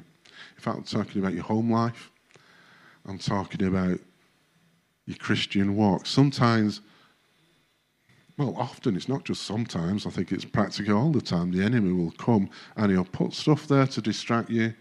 [0.57, 2.11] In fact, I'm talking about your home life,
[3.05, 3.99] I'm talking about
[5.05, 6.05] your Christian walk.
[6.05, 6.81] Sometimes,
[8.37, 11.93] well, often, it's not just sometimes, I think it's practically all the time, the enemy
[11.93, 14.73] will come and he'll put stuff there to distract you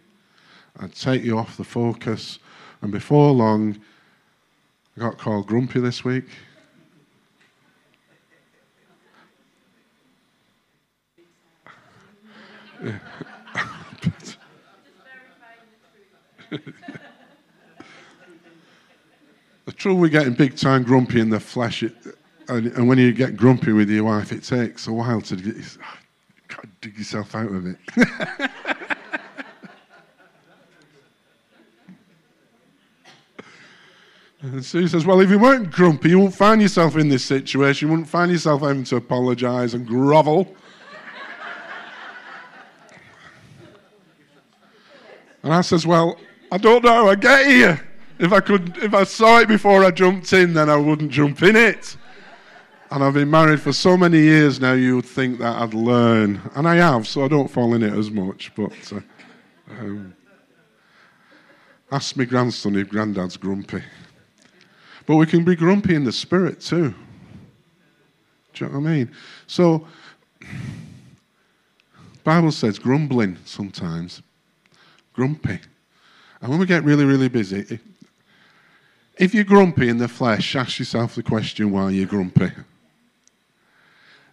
[0.81, 2.41] and take you off the focus.
[2.83, 3.79] And before long,
[4.97, 6.25] I got called grumpy this week.
[19.65, 21.95] the trouble with getting big time grumpy in the flesh, it,
[22.49, 25.57] and, and, when you get grumpy with your wife, it takes a while to get,
[25.83, 25.99] ah,
[26.81, 27.79] dig yourself out of it.
[34.53, 37.89] And Sue says, Well, if you weren't grumpy, you wouldn't find yourself in this situation.
[37.89, 40.55] You wouldn't find yourself having to apologize and grovel.
[45.47, 46.19] And I says, Well,
[46.51, 47.81] I don't know how I get here.
[48.19, 51.41] If I could if I saw it before I jumped in, then I wouldn't jump
[51.45, 51.97] in it.
[52.91, 56.41] And I've been married for so many years now, you would think that I'd learn.
[56.57, 58.53] And I have, so I don't fall in it as much.
[58.57, 59.01] But uh,
[59.71, 60.17] um,
[61.93, 63.85] ask my grandson if granddad's grumpy.
[65.07, 66.93] But we can be grumpy in the spirit too.
[68.53, 69.13] Do you know what I mean?
[69.47, 69.87] So,
[72.25, 74.23] Bible says grumbling sometimes,
[75.17, 75.59] grumpy.
[76.41, 77.81] And when we get really, really busy,
[79.19, 82.53] if you're grumpy in the flesh, ask yourself the question why you're grumpy.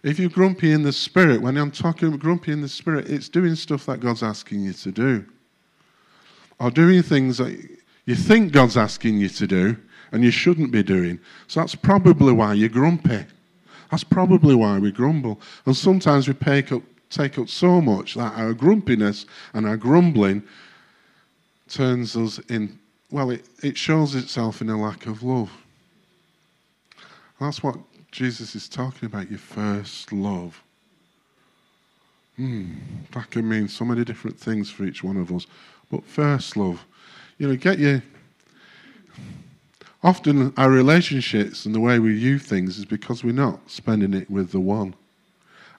[0.02, 3.54] If you're grumpy in the spirit, when I'm talking grumpy in the spirit, it's doing
[3.54, 5.24] stuff that God's asking you to do.
[6.60, 7.58] Or doing things that
[8.04, 9.76] you think God's asking you to do,
[10.12, 11.18] and you shouldn't be doing.
[11.48, 13.24] So that's probably why you're grumpy.
[13.90, 15.40] That's probably why we grumble.
[15.64, 20.42] And sometimes we take up, take up so much that our grumpiness and our grumbling
[21.74, 22.78] turns us in,
[23.10, 25.50] well, it, it shows itself in a lack of love.
[27.40, 27.76] That's what
[28.10, 30.62] Jesus is talking about, your first love.
[32.36, 32.74] Hmm,
[33.12, 35.46] that can mean so many different things for each one of us.
[35.90, 36.84] But first love,
[37.38, 38.02] you know, get your
[40.04, 44.30] Often our relationships and the way we view things is because we're not spending it
[44.30, 44.94] with the one.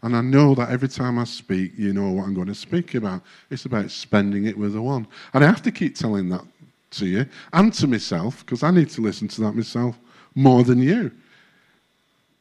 [0.02, 2.96] And I know that every time I speak, you know what I'm going to speak
[2.96, 3.22] about.
[3.50, 5.08] It's about spending it with the one.
[5.34, 6.44] And I have to keep telling that
[6.92, 9.98] to you and to myself because I need to listen to that myself
[10.36, 11.12] more than you.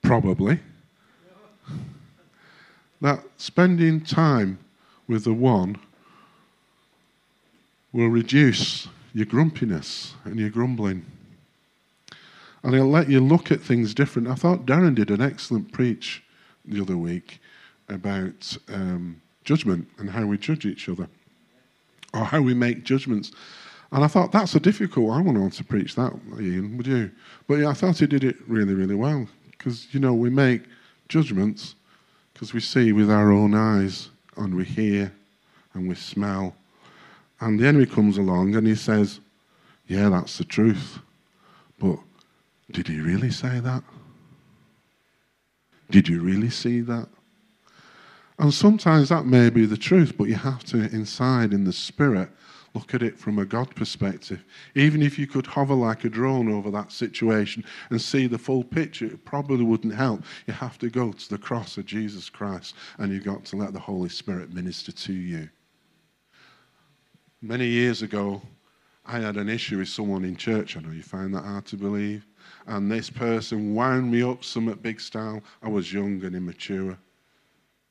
[0.02, 0.60] Probably.
[3.00, 4.58] That spending time
[5.08, 5.76] with the one
[7.92, 11.06] will reduce your grumpiness and your grumbling
[12.64, 14.26] and it'll let you look at things different.
[14.26, 16.22] I thought Darren did an excellent preach
[16.64, 17.40] the other week
[17.88, 21.08] about um, judgment and how we judge each other
[22.12, 23.32] or how we make judgments.
[23.92, 25.12] And I thought that's a difficult.
[25.12, 27.10] I want to preach that, Ian, would you?
[27.46, 29.26] But yeah, I thought he did it really, really well.
[29.50, 30.62] Because, you know, we make
[31.08, 31.74] judgments
[32.32, 35.12] because we see with our own eyes and we hear
[35.74, 36.54] and we smell.
[37.40, 39.20] And the enemy comes along and he says,
[39.86, 40.98] Yeah, that's the truth.
[41.78, 41.98] But
[42.70, 43.82] did he really say that?
[45.94, 47.06] Did you really see that?
[48.40, 52.30] And sometimes that may be the truth, but you have to, inside in the spirit,
[52.74, 54.42] look at it from a God perspective.
[54.74, 58.64] Even if you could hover like a drone over that situation and see the full
[58.64, 60.24] picture, it probably wouldn't help.
[60.48, 63.72] You have to go to the cross of Jesus Christ and you've got to let
[63.72, 65.48] the Holy Spirit minister to you.
[67.40, 68.42] Many years ago,
[69.06, 70.76] I had an issue with someone in church.
[70.76, 72.26] I know you find that hard to believe
[72.66, 75.42] and this person wound me up some at big style.
[75.62, 76.96] I was young and immature.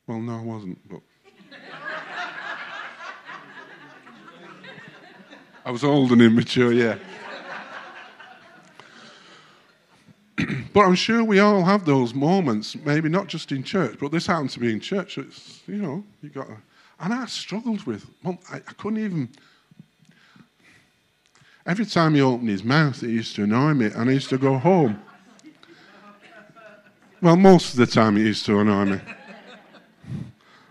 [0.07, 1.01] Well, no, I wasn't, but.
[5.65, 6.97] I was old and immature, yeah.
[10.73, 14.27] but I'm sure we all have those moments, maybe not just in church, but this
[14.27, 15.17] happened to be in church.
[15.17, 16.47] It's, you know, you got.
[16.99, 19.29] And I struggled with, well, I, I couldn't even
[21.65, 24.37] Every time he opened his mouth, it used to annoy me, and I used to
[24.37, 25.01] go home.
[27.21, 28.99] Well, most of the time, it used to annoy me.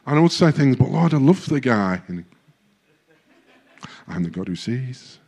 [0.05, 2.03] And I would say things, but Lord, I love the guy.
[2.09, 2.27] And
[4.07, 5.19] I'm the God who sees.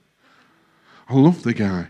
[1.08, 1.86] I love the guy.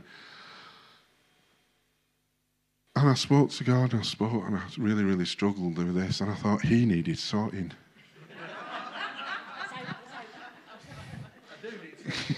[2.94, 6.20] And I spoke to God, and I spoke, and I really, really struggled with this,
[6.20, 7.72] and I thought he needed sorting.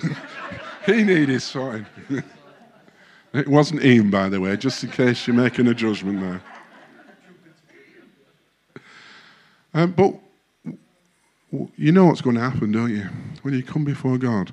[0.87, 1.87] he needed sorting.
[3.35, 6.43] it wasn't Ian, by the way, just in case you're making a judgment there.
[9.75, 10.15] Um, but
[11.77, 13.07] you know what's going to happen, don't you?
[13.43, 14.53] When you come before God,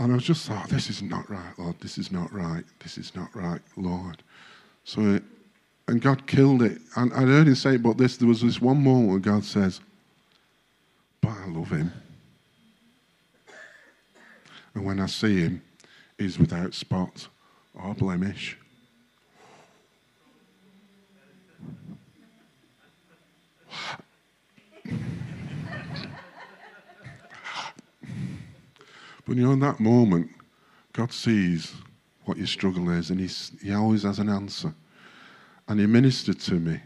[0.00, 1.80] And I was just thought, this is not right, Lord.
[1.80, 2.64] This is not right.
[2.80, 4.22] This is not right, Lord.
[4.84, 5.20] So,
[5.88, 6.78] and God killed it.
[6.96, 9.80] And I heard him say, but this, there was this one moment where God says,
[11.20, 11.92] but I love him.
[14.78, 15.60] And when I see him,
[16.18, 17.26] he's without spot
[17.74, 18.56] or blemish.
[29.26, 30.30] But you know, in that moment,
[30.92, 31.74] God sees
[32.26, 34.72] what your struggle is, and he's, He always has an answer.
[35.66, 36.80] And He ministered to me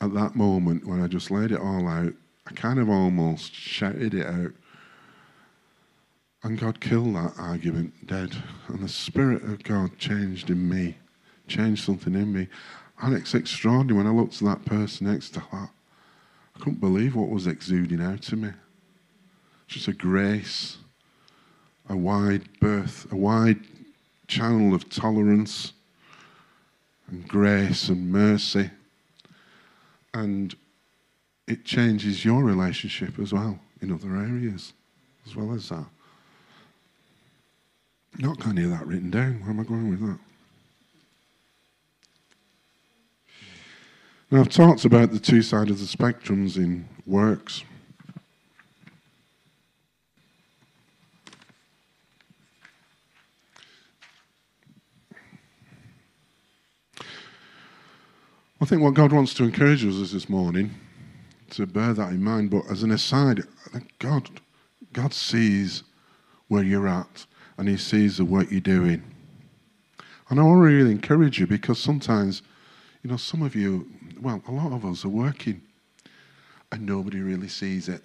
[0.00, 2.12] at that moment when I just laid it all out.
[2.46, 4.52] I kind of almost shouted it out.
[6.42, 8.34] And God killed that argument dead.
[8.68, 10.96] And the Spirit of God changed in me,
[11.48, 12.48] changed something in me.
[13.02, 15.70] And it's extraordinary when I looked at that person next to her.
[16.56, 18.50] I couldn't believe what was exuding out of me.
[19.66, 20.78] Just a grace
[21.90, 23.58] a wide berth, a wide
[24.28, 25.72] channel of tolerance
[27.08, 28.70] and grace and mercy.
[30.14, 30.54] And
[31.48, 34.72] it changes your relationship as well in other areas,
[35.26, 35.84] as well as that.
[38.18, 39.40] Not got any of that written down.
[39.40, 40.18] Where am I going with that?
[44.30, 47.64] Now, I've talked about the two sides of the spectrums in works.
[58.62, 60.74] I think what God wants to encourage us is this morning
[61.50, 62.50] to bear that in mind.
[62.50, 63.42] But as an aside,
[63.98, 64.28] God,
[64.92, 65.82] God sees
[66.48, 67.26] where you're at
[67.60, 69.02] and He sees the work you're doing.
[70.30, 72.40] And I want to really encourage you because sometimes,
[73.02, 73.86] you know, some of you,
[74.18, 75.60] well, a lot of us are working
[76.72, 78.02] and nobody really sees it.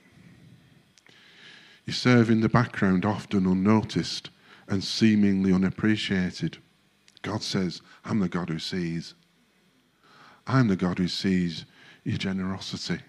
[1.86, 4.30] You serve in the background, often unnoticed
[4.68, 6.58] and seemingly unappreciated.
[7.22, 9.14] God says, I'm the God who sees.
[10.48, 11.64] I'm the God who sees
[12.04, 13.00] your generosity.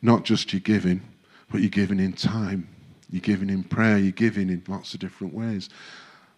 [0.00, 1.02] Not just your giving,
[1.50, 2.68] but you're giving in time,
[3.14, 5.70] you're giving in prayer, you're giving in lots of different ways.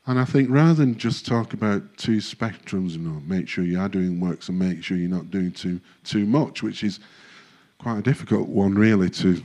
[0.07, 3.65] And I think rather than just talk about two spectrums, you oh, know, make sure
[3.65, 7.01] you are doing works and make sure you're not doing too too much, which is
[7.79, 9.43] quite a difficult one really to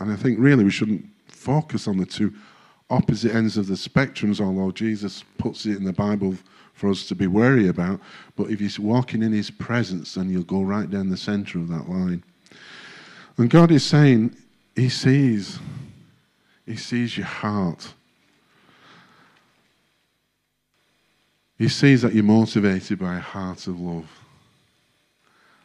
[0.00, 2.32] and I think really we shouldn't focus on the two
[2.90, 6.36] opposite ends of the spectrums, although Jesus puts it in the Bible
[6.72, 8.00] for us to be wary about.
[8.36, 11.68] But if you're walking in His presence, then you'll go right down the center of
[11.68, 12.22] that line.
[13.36, 14.36] And God is saying,
[14.74, 15.58] He sees.
[16.68, 17.94] He sees your heart.
[21.56, 24.06] He sees that you're motivated by a heart of love.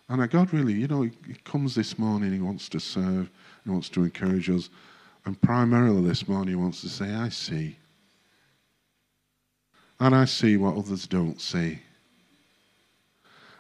[0.08, 1.12] And God really, you know, He
[1.44, 3.30] comes this morning, He wants to serve,
[3.66, 4.70] He wants to encourage us.
[5.26, 7.76] And primarily this morning, He wants to say, I see.
[10.00, 11.80] And I see what others don't see.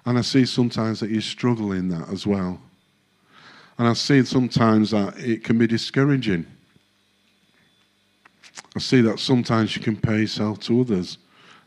[0.05, 2.61] And I see sometimes that you struggle in that as well.
[3.77, 6.45] And I see sometimes that it can be discouraging.
[8.75, 11.17] I see that sometimes you compare yourself to others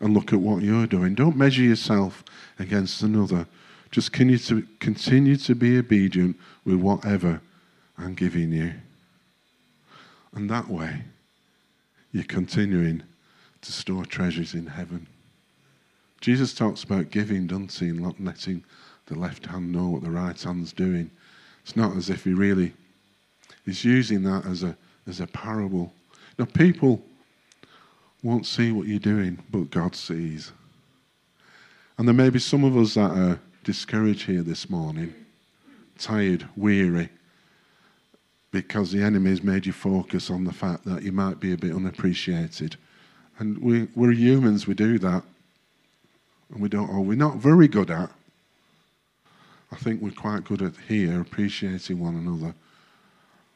[0.00, 1.14] and look at what you're doing.
[1.14, 2.24] Don't measure yourself
[2.58, 3.46] against another.
[3.90, 7.40] Just continue to, continue to be obedient with whatever
[7.96, 8.74] I'm giving you.
[10.34, 11.02] And that way,
[12.12, 13.02] you're continuing
[13.62, 15.06] to store treasures in heaven.
[16.20, 18.64] Jesus talks about giving, doesn't he, and not letting
[19.06, 21.10] the left hand know what the right hand's doing.
[21.62, 22.72] It's not as if he really
[23.64, 24.76] is using that as a
[25.06, 25.92] as a parable.
[26.38, 27.02] Now people
[28.22, 30.52] won't see what you're doing, but God sees.
[31.98, 35.14] And there may be some of us that are discouraged here this morning,
[35.98, 37.08] tired, weary,
[38.50, 41.56] because the enemy has made you focus on the fact that you might be a
[41.56, 42.76] bit unappreciated
[43.38, 45.22] and we, we're humans, we do that.
[46.50, 48.10] And we don't, or we're not very good at.
[49.72, 52.54] I think we're quite good at here, appreciating one another.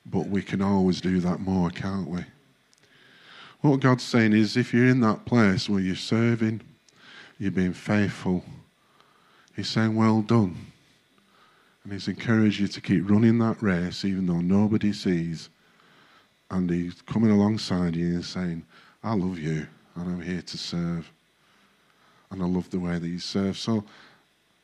[0.04, 2.24] But we can always do that more, can't we?
[3.60, 6.62] What God's saying is if you're in that place where you're serving,
[7.38, 8.44] you're being faithful,
[9.54, 10.56] He's saying, Well done.
[11.84, 15.50] And He's encouraged you to keep running that race even though nobody sees.
[16.50, 18.64] And He's coming alongside you and saying,
[19.02, 21.10] I love you and I'm here to serve.
[22.30, 23.58] And I love the way that you serve.
[23.58, 23.84] So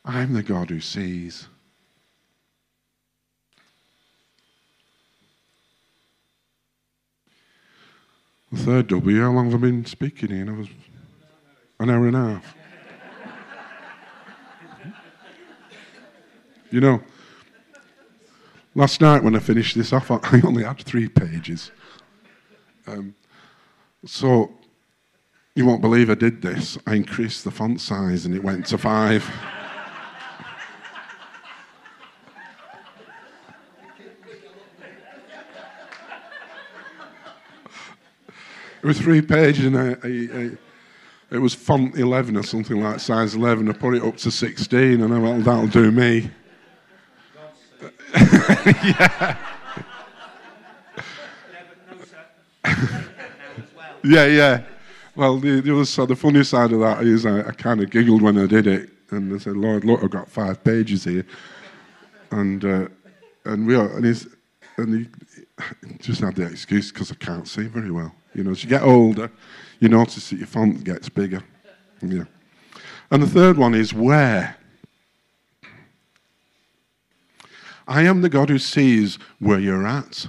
[0.05, 1.47] I'm the God who sees.
[8.51, 10.49] The third W, how long have I been speaking here?
[10.49, 10.67] I was
[11.79, 12.55] an hour and a half.
[16.71, 17.01] you know,
[18.73, 21.71] last night when I finished this off, I only had three pages.
[22.87, 23.15] Um,
[24.05, 24.51] So,
[25.55, 26.77] you won't believe I did this.
[26.87, 29.29] I increased the font size and it went to five.
[38.81, 40.51] It was three pages and I, I, I,
[41.29, 43.69] it was font 11 or something like size 11.
[43.69, 46.29] I put it up to 16 and I went, that'll do me.
[48.15, 49.37] yeah.
[54.03, 54.63] yeah, yeah.
[55.15, 57.89] Well, the, the other side, the funny side of that is I, I kind of
[57.89, 61.25] giggled when I did it, and I said, "Lord, look, I've got five pages here,"
[62.31, 62.87] and uh,
[63.45, 64.27] and we are, and he's
[64.77, 65.07] and he
[65.99, 68.13] just had the excuse because I can't see very well.
[68.33, 69.31] You know, as you get older,
[69.79, 71.43] you notice that your font gets bigger.
[72.01, 72.25] Yeah.
[73.09, 74.57] And the third one is where.
[77.87, 80.27] I am the God who sees where you're at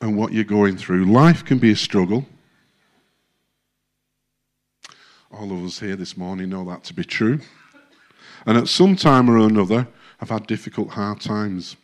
[0.00, 1.06] and what you're going through.
[1.06, 2.26] Life can be a struggle.
[5.32, 7.40] All of us here this morning know that to be true.
[8.46, 9.88] And at some time or another,
[10.20, 11.76] I've had difficult, hard times.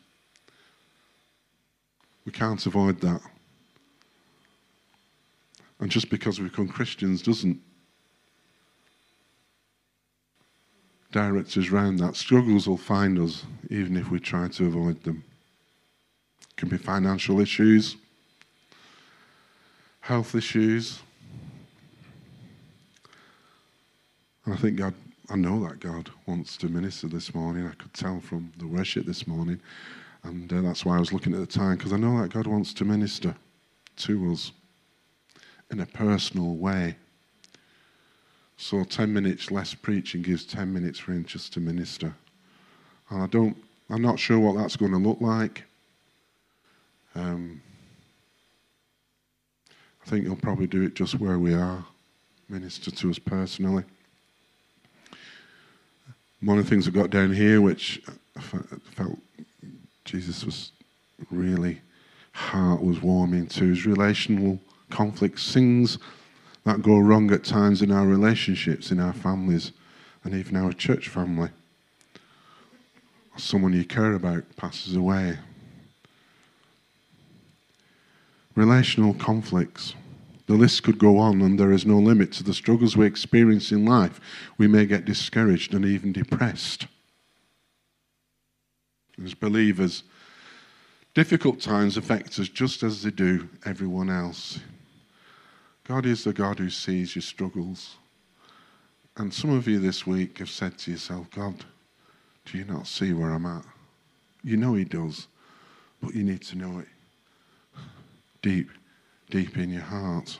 [2.24, 3.20] We can't avoid that.
[5.80, 7.60] And just because we become Christians doesn't
[11.12, 12.16] direct us round that.
[12.16, 15.22] Struggles will find us even if we try to avoid them.
[16.40, 17.96] It can be financial issues,
[20.00, 21.00] health issues.
[24.44, 24.94] And I think God,
[25.30, 27.66] I know that God wants to minister this morning.
[27.66, 29.60] I could tell from the worship this morning.
[30.24, 32.46] And uh, that's why I was looking at the time, because I know that God
[32.46, 33.34] wants to minister
[33.96, 34.52] to us
[35.70, 36.96] in a personal way.
[38.56, 42.14] So 10 minutes less preaching gives 10 minutes for him just to minister.
[43.10, 43.56] And I don't,
[43.90, 45.64] I'm not sure what that's going to look like.
[47.14, 47.60] Um,
[50.04, 51.84] I think he'll probably do it just where we are,
[52.48, 53.84] minister to us personally.
[56.40, 58.02] One of the things I've got down here, which
[58.36, 59.18] I felt
[60.04, 60.72] Jesus was
[61.30, 61.80] really
[62.32, 64.58] heart was warming to, his relational
[64.90, 65.98] conflicts, things
[66.64, 69.72] that go wrong at times in our relationships, in our families,
[70.24, 71.50] and even our church family.
[73.36, 75.38] Someone you care about passes away,
[78.54, 79.94] Relational conflicts.
[80.46, 83.72] The list could go on, and there is no limit to the struggles we experience
[83.72, 84.20] in life.
[84.58, 86.86] We may get discouraged and even depressed.
[89.22, 90.02] As believers,
[91.14, 94.58] difficult times affect us just as they do everyone else.
[95.84, 97.96] God is the God who sees your struggles.
[99.16, 101.64] And some of you this week have said to yourself, God,
[102.46, 103.64] do you not see where I'm at?
[104.42, 105.28] You know He does,
[106.02, 106.88] but you need to know it
[108.44, 108.68] deep,
[109.30, 110.38] deep in your heart.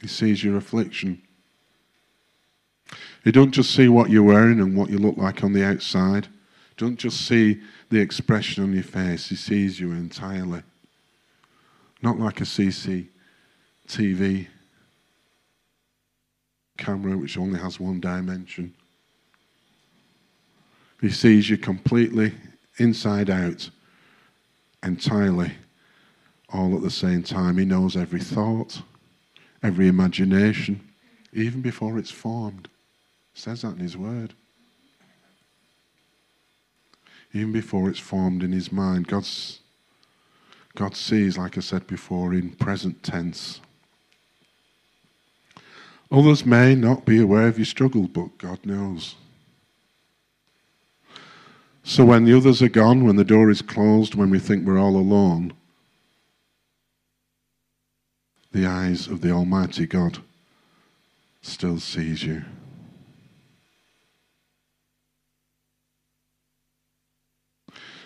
[0.00, 1.22] He sees your affliction.
[3.24, 6.28] He don't just see what you're wearing and what you look like on the outside.
[6.76, 9.28] Don't just see the expression on your face.
[9.28, 10.62] He sees you entirely.
[12.02, 13.08] Not like a CCTV
[16.76, 18.74] camera which only has one dimension.
[21.00, 22.32] He sees you completely
[22.78, 23.68] inside out
[24.82, 25.52] entirely
[26.52, 27.58] all at the same time.
[27.58, 28.82] He knows every thought,
[29.62, 30.80] every imagination,
[31.32, 32.68] even before it's formed.
[33.34, 34.34] Says that in His Word.
[37.32, 39.60] Even before it's formed in His mind, God's,
[40.74, 43.60] God sees, like I said before, in present tense.
[46.10, 49.14] Others may not be aware of your struggle, but God knows.
[51.84, 54.78] So when the others are gone, when the door is closed, when we think we're
[54.78, 55.54] all alone,
[58.52, 60.18] the eyes of the Almighty God
[61.40, 62.44] still sees you.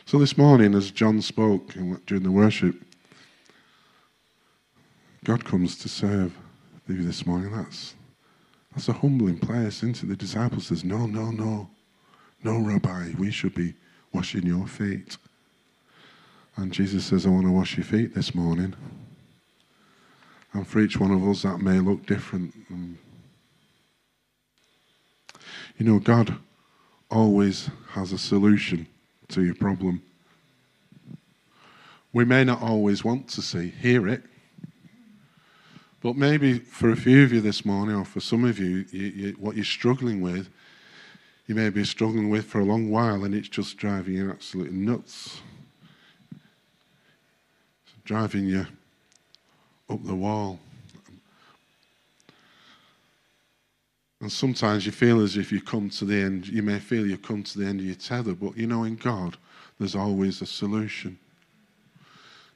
[0.08, 1.74] So this morning, as John spoke
[2.06, 2.76] during the worship,
[5.24, 6.32] God comes to serve
[6.86, 7.50] you this morning.
[7.50, 7.96] That's,
[8.72, 10.08] that's a humbling place, it?
[10.08, 11.68] The disciples says, no, no, no.
[12.44, 13.74] No, Rabbi, we should be
[14.12, 15.16] washing your feet.
[16.54, 18.76] And Jesus says, I want to wash your feet this morning.
[20.52, 22.54] And for each one of us, that may look different.
[25.78, 26.38] You know, God
[27.10, 28.86] always has a solution
[29.28, 30.02] to your problem.
[32.12, 34.22] We may not always want to see, hear it,
[36.02, 39.06] but maybe for a few of you this morning, or for some of you, you,
[39.06, 40.48] you what you're struggling with
[41.46, 44.76] you may be struggling with for a long while and it's just driving you absolutely
[44.76, 45.40] nuts.
[46.32, 48.66] It's driving you
[49.88, 50.58] up the wall.
[54.20, 57.22] And sometimes you feel as if you come to the end, you may feel you've
[57.22, 59.36] come to the end of your tether, but you know, in God,
[59.78, 61.18] there's always a solution.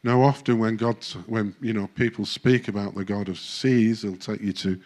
[0.02, 4.16] Now, often when God, when you know people speak about the God of seas, they'll
[4.16, 4.80] take you to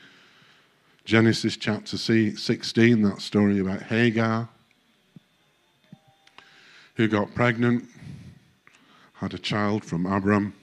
[1.04, 4.48] Genesis chapter 16, that story about Hagar,
[6.96, 7.84] who got pregnant,
[9.12, 10.54] had a child from Abram,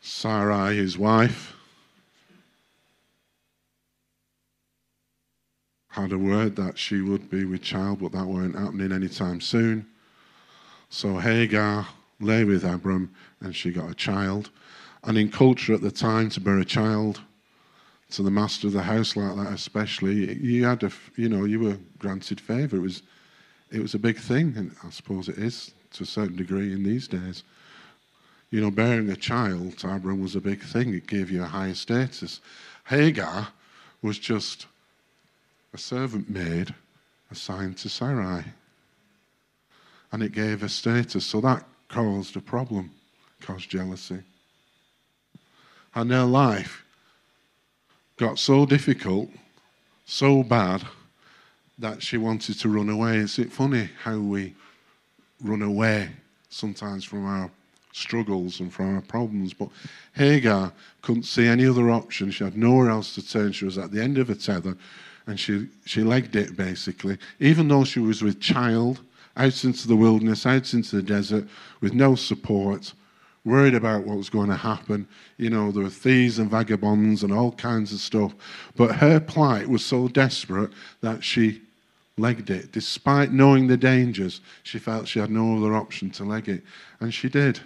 [0.00, 1.57] Sarai, his wife,
[6.02, 9.86] had a word that she would be with child, but that weren't happening anytime soon.
[10.90, 11.88] So Hagar
[12.20, 14.50] lay with Abram and she got a child.
[15.04, 17.20] And in culture at the time, to bear a child
[18.10, 21.60] to the master of the house like that, especially, you had a, you know, you
[21.60, 22.76] were granted favour.
[22.76, 23.02] It was,
[23.70, 26.82] it was a big thing, and I suppose it is to a certain degree in
[26.84, 27.42] these days.
[28.50, 30.94] You know, bearing a child to Abram was a big thing.
[30.94, 32.40] It gave you a higher status.
[32.86, 33.48] Hagar
[34.00, 34.66] was just
[35.72, 36.74] a servant maid
[37.30, 38.44] assigned to Sarai.
[40.12, 41.26] And it gave her status.
[41.26, 42.90] So that caused a problem,
[43.40, 44.22] caused jealousy.
[45.94, 46.84] And her life
[48.16, 49.28] got so difficult,
[50.06, 50.82] so bad,
[51.78, 53.18] that she wanted to run away.
[53.18, 54.54] Is it funny how we
[55.42, 56.10] run away
[56.48, 57.50] sometimes from our
[57.92, 59.52] struggles and from our problems?
[59.52, 59.68] But
[60.14, 62.30] Hagar couldn't see any other option.
[62.30, 63.52] She had nowhere else to turn.
[63.52, 64.76] She was at the end of her tether
[65.28, 67.18] and she, she legged it basically.
[67.38, 69.00] Even though she was with child,
[69.36, 71.46] out into the wilderness, out into the desert,
[71.82, 72.94] with no support,
[73.44, 75.06] worried about what was going to happen.
[75.36, 78.34] You know, there were thieves and vagabonds and all kinds of stuff.
[78.74, 80.70] But her plight was so desperate
[81.02, 81.60] that she
[82.16, 82.72] legged it.
[82.72, 86.64] Despite knowing the dangers, she felt she had no other option to leg it.
[87.00, 87.60] And she did.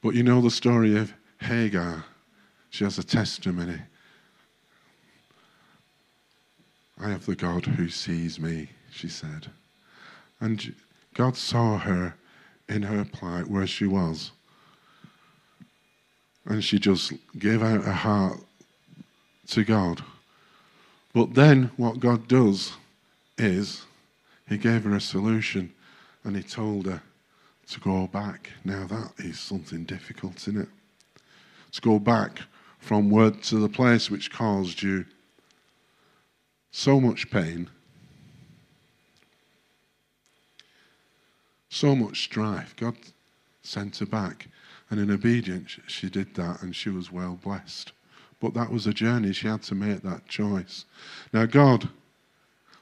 [0.00, 1.12] But you know the story of
[1.44, 2.04] Hagar,
[2.70, 3.78] she has a testimony.
[7.00, 9.48] I have the God who sees me, she said.
[10.40, 10.74] And
[11.14, 12.14] God saw her
[12.68, 14.32] in her plight where she was.
[16.46, 18.40] And she just gave out her heart
[19.48, 20.02] to God.
[21.12, 22.72] But then what God does
[23.38, 23.84] is
[24.48, 25.72] he gave her a solution
[26.24, 27.02] and he told her
[27.68, 28.50] to go back.
[28.64, 30.68] Now that is something difficult, isn't it?
[31.74, 32.40] To go back
[32.78, 35.04] from word to the place which caused you
[36.70, 37.68] so much pain,
[41.68, 42.74] so much strife.
[42.76, 42.96] God
[43.62, 44.46] sent her back.
[44.90, 47.92] And in obedience, she did that and she was well blessed.
[48.40, 49.32] But that was a journey.
[49.32, 50.84] She had to make that choice.
[51.32, 51.88] Now, God,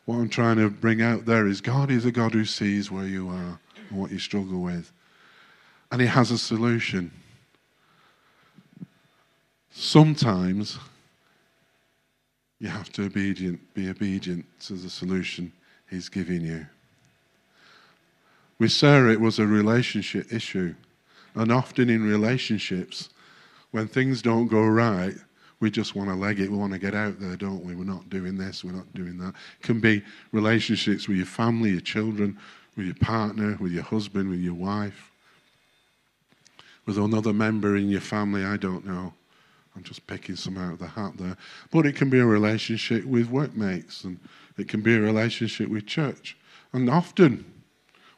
[0.05, 3.07] what I'm trying to bring out there is God is a God who sees where
[3.07, 4.93] you are and what you struggle with.
[5.91, 7.13] And He has a solution.
[9.73, 10.79] Sometimes
[12.61, 15.53] you have to obedient, be obedient to the solution
[15.91, 16.67] He's giving you.
[18.59, 20.75] With Sarah, it was a relationship issue.
[21.35, 23.09] And often in relationships,
[23.73, 25.15] when things don't go right,
[25.61, 26.51] we just want to leg it.
[26.51, 27.75] We want to get out there, don't we?
[27.75, 29.35] We're not doing this, we're not doing that.
[29.61, 32.39] It can be relationships with your family, your children,
[32.77, 35.11] with your partner, with your husband, with your wife,
[36.87, 39.15] with another member in your family, I don't know.
[39.75, 41.37] I'm just picking some out of the hat there.
[41.71, 44.19] But it can be a relationship with workmates and
[44.59, 46.37] it can be a relationship with church.
[46.73, 47.45] And often,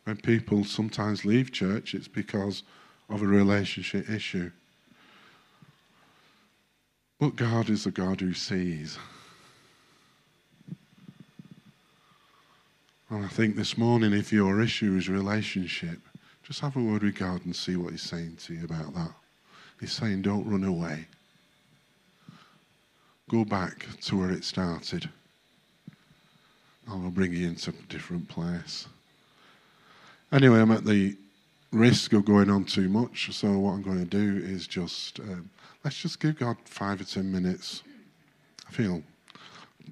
[0.05, 2.63] when people sometimes leave church, it's because
[3.09, 4.51] of a relationship issue.
[7.19, 8.99] But God is a God who sees.
[13.11, 16.01] And I think this morning, if your issue is relationship,
[16.43, 19.13] just have a word with God and see what He's saying to you about that.
[19.81, 21.07] He's saying, don't run away.
[23.31, 25.09] Go back to where it started.
[26.89, 28.87] I'll bring you into a different place.
[30.31, 31.17] Anyway, I'm at the
[31.73, 35.49] risk of going on too much, so what I'm going to do is just um,
[35.85, 37.83] let's just give God five or ten minutes.
[38.69, 39.03] I feel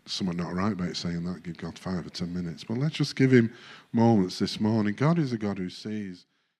[0.06, 3.16] somewhat not right about saying that, give God five or ten minutes, but let's just
[3.16, 3.52] give Him
[3.92, 4.94] moments this morning.
[4.94, 6.26] God is a God who sees.